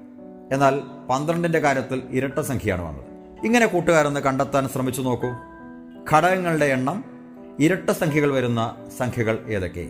എന്നാൽ 0.53 0.81
പന്ത്രണ്ടിന്റെ 1.09 1.59
കാര്യത്തിൽ 1.59 2.01
ഇരട്ട 2.09 2.39
സംഖ്യയാണ് 2.39 2.81
വന്നത്. 2.81 3.05
ഇങ്ങനെ 3.45 3.65
കൂട്ടുകാരൊന്ന് 3.65 4.19
കണ്ടെത്താൻ 4.19 4.69
ശ്രമിച്ചു 4.69 5.01
നോക്കൂ. 5.01 5.27
ഘടകങ്ങളുടെ 6.13 6.65
എണ്ണം 6.65 7.03
ഇരട്ട 7.59 7.89
സംഖ്യകൾ 7.89 8.31
വരുന്ന 8.31 8.75
സംഖ്യകൾ 8.97 9.45
ഏതൊക്കെ? 9.47 9.89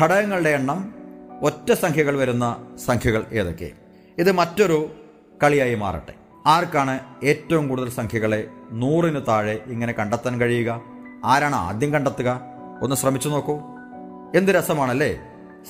ഘടകങ്ങളുടെ 0.00 0.50
എണ്ണം 0.50 0.94
ഒറ്റ 1.42 1.72
സംഖ്യകൾ 1.72 2.16
വരുന്ന 2.16 2.56
സംഖ്യകൾ 2.84 3.24
ഏതൊക്കെ? 3.32 3.70
ഇത് 4.18 4.32
മറ്റൊരു 4.32 4.90
കളിയായി 5.42 5.74
മാറട്ടെ. 5.74 6.14
ആർക്കാണ് 6.46 7.00
ഏറ്റവും 7.24 7.68
കൂടുതൽ 7.68 7.90
സംഖ്യകളെ 7.90 8.48
നൂറിന് 8.70 9.20
താഴെ 9.28 9.60
ഇങ്ങനെ 9.66 9.92
കണ്ടെത്താൻ 9.92 10.40
കഴിയുക? 10.40 10.80
ആരാണ് 11.24 11.56
ആദ്യം 11.56 11.92
കണ്ടെത്തുക? 11.92 12.40
ഒന്ന് 12.82 12.96
ശ്രമിച്ചു 12.96 13.28
നോക്കൂ. 13.28 13.60
എന്ത് 14.34 14.52
രസമാണല്ലേ? 14.52 15.20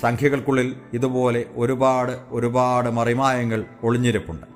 സംഖ്യകൾക്കുള്ളിൽ 0.00 0.76
ഇതുപോലെ 0.92 1.44
ഒരുപാട് 1.57 2.20
ഒരുപാട് 2.29 2.88
മറിമായങ്ങൾ 2.88 3.64
ഒളിഞ്ഞിരിപ്പുണ്ട്. 3.83 4.46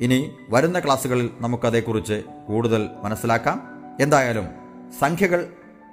ഇനി 0.00 0.30
വരുന്ന 0.50 0.80
ക്ലാസ്സുകളിൽ 0.80 1.30
നമുക്കതേക്കുറിച്ച് 1.40 2.22
കൂടുതൽ 2.48 2.88
മനസ്സിലാക്കാം. 3.02 3.62
എന്തായാലും 4.00 4.46
സംഖ്യകൾ 5.00 5.46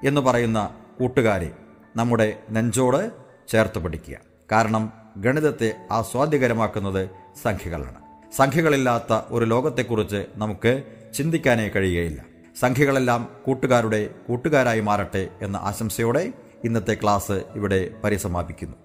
എന്ന് 0.03 0.21
പറയുന്ന 0.21 0.69
കൂട്ടുകാരെ 0.99 1.51
നമ്മുടെ 1.95 2.39
നെഞ്ചോട് 2.51 3.11
ചേർത്ത് 3.47 3.79
പിടിക്കുക. 3.79 4.17
കാരണം 4.51 4.91
ഗണിതത്തെ 5.17 5.75
ആസ്വാദ്യകരമാക്കുന്നത് 5.91 7.09
സംഖ്യകളാണ്. 7.43 7.95
സംഖ്യകളില്ലാത്ത 8.37 9.21
ഒരു 9.29 9.45
ലോകത്തെക്കുറിച്ച് 9.45 10.25
നമുക്ക് 10.35 10.83
ചിന്തിക്കാനേ 11.17 11.67
കഴിയുകയില്ല. 11.67 12.25
സംഖ്യകളെല്ലാം 12.59 13.29
കൂട്ടുകാരുടെ 13.45 14.09
കൂട്ടുകാരായി 14.27 14.79
മാറട്ടെ 14.79 15.27
എന്ന 15.41 15.57
ആശംസയോടെ 15.57 16.33
ഇന്നത്തെ 16.63 16.93
ക്ലാസ് 16.93 17.43
ഇവിടെ 17.55 17.89
പരിസമാപിക്കുന്നു. 18.03 18.75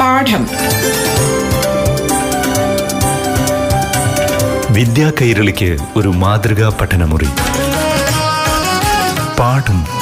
പാഠം. 0.00 0.46
വിദ്യാ 4.74 5.12
കൈരളിക്ക് 5.20 5.78
ഒരു 5.96 6.08
മാതൃകാ 6.08 6.78
പഠനമുറി. 6.80 7.28
പാഠം 9.38 9.93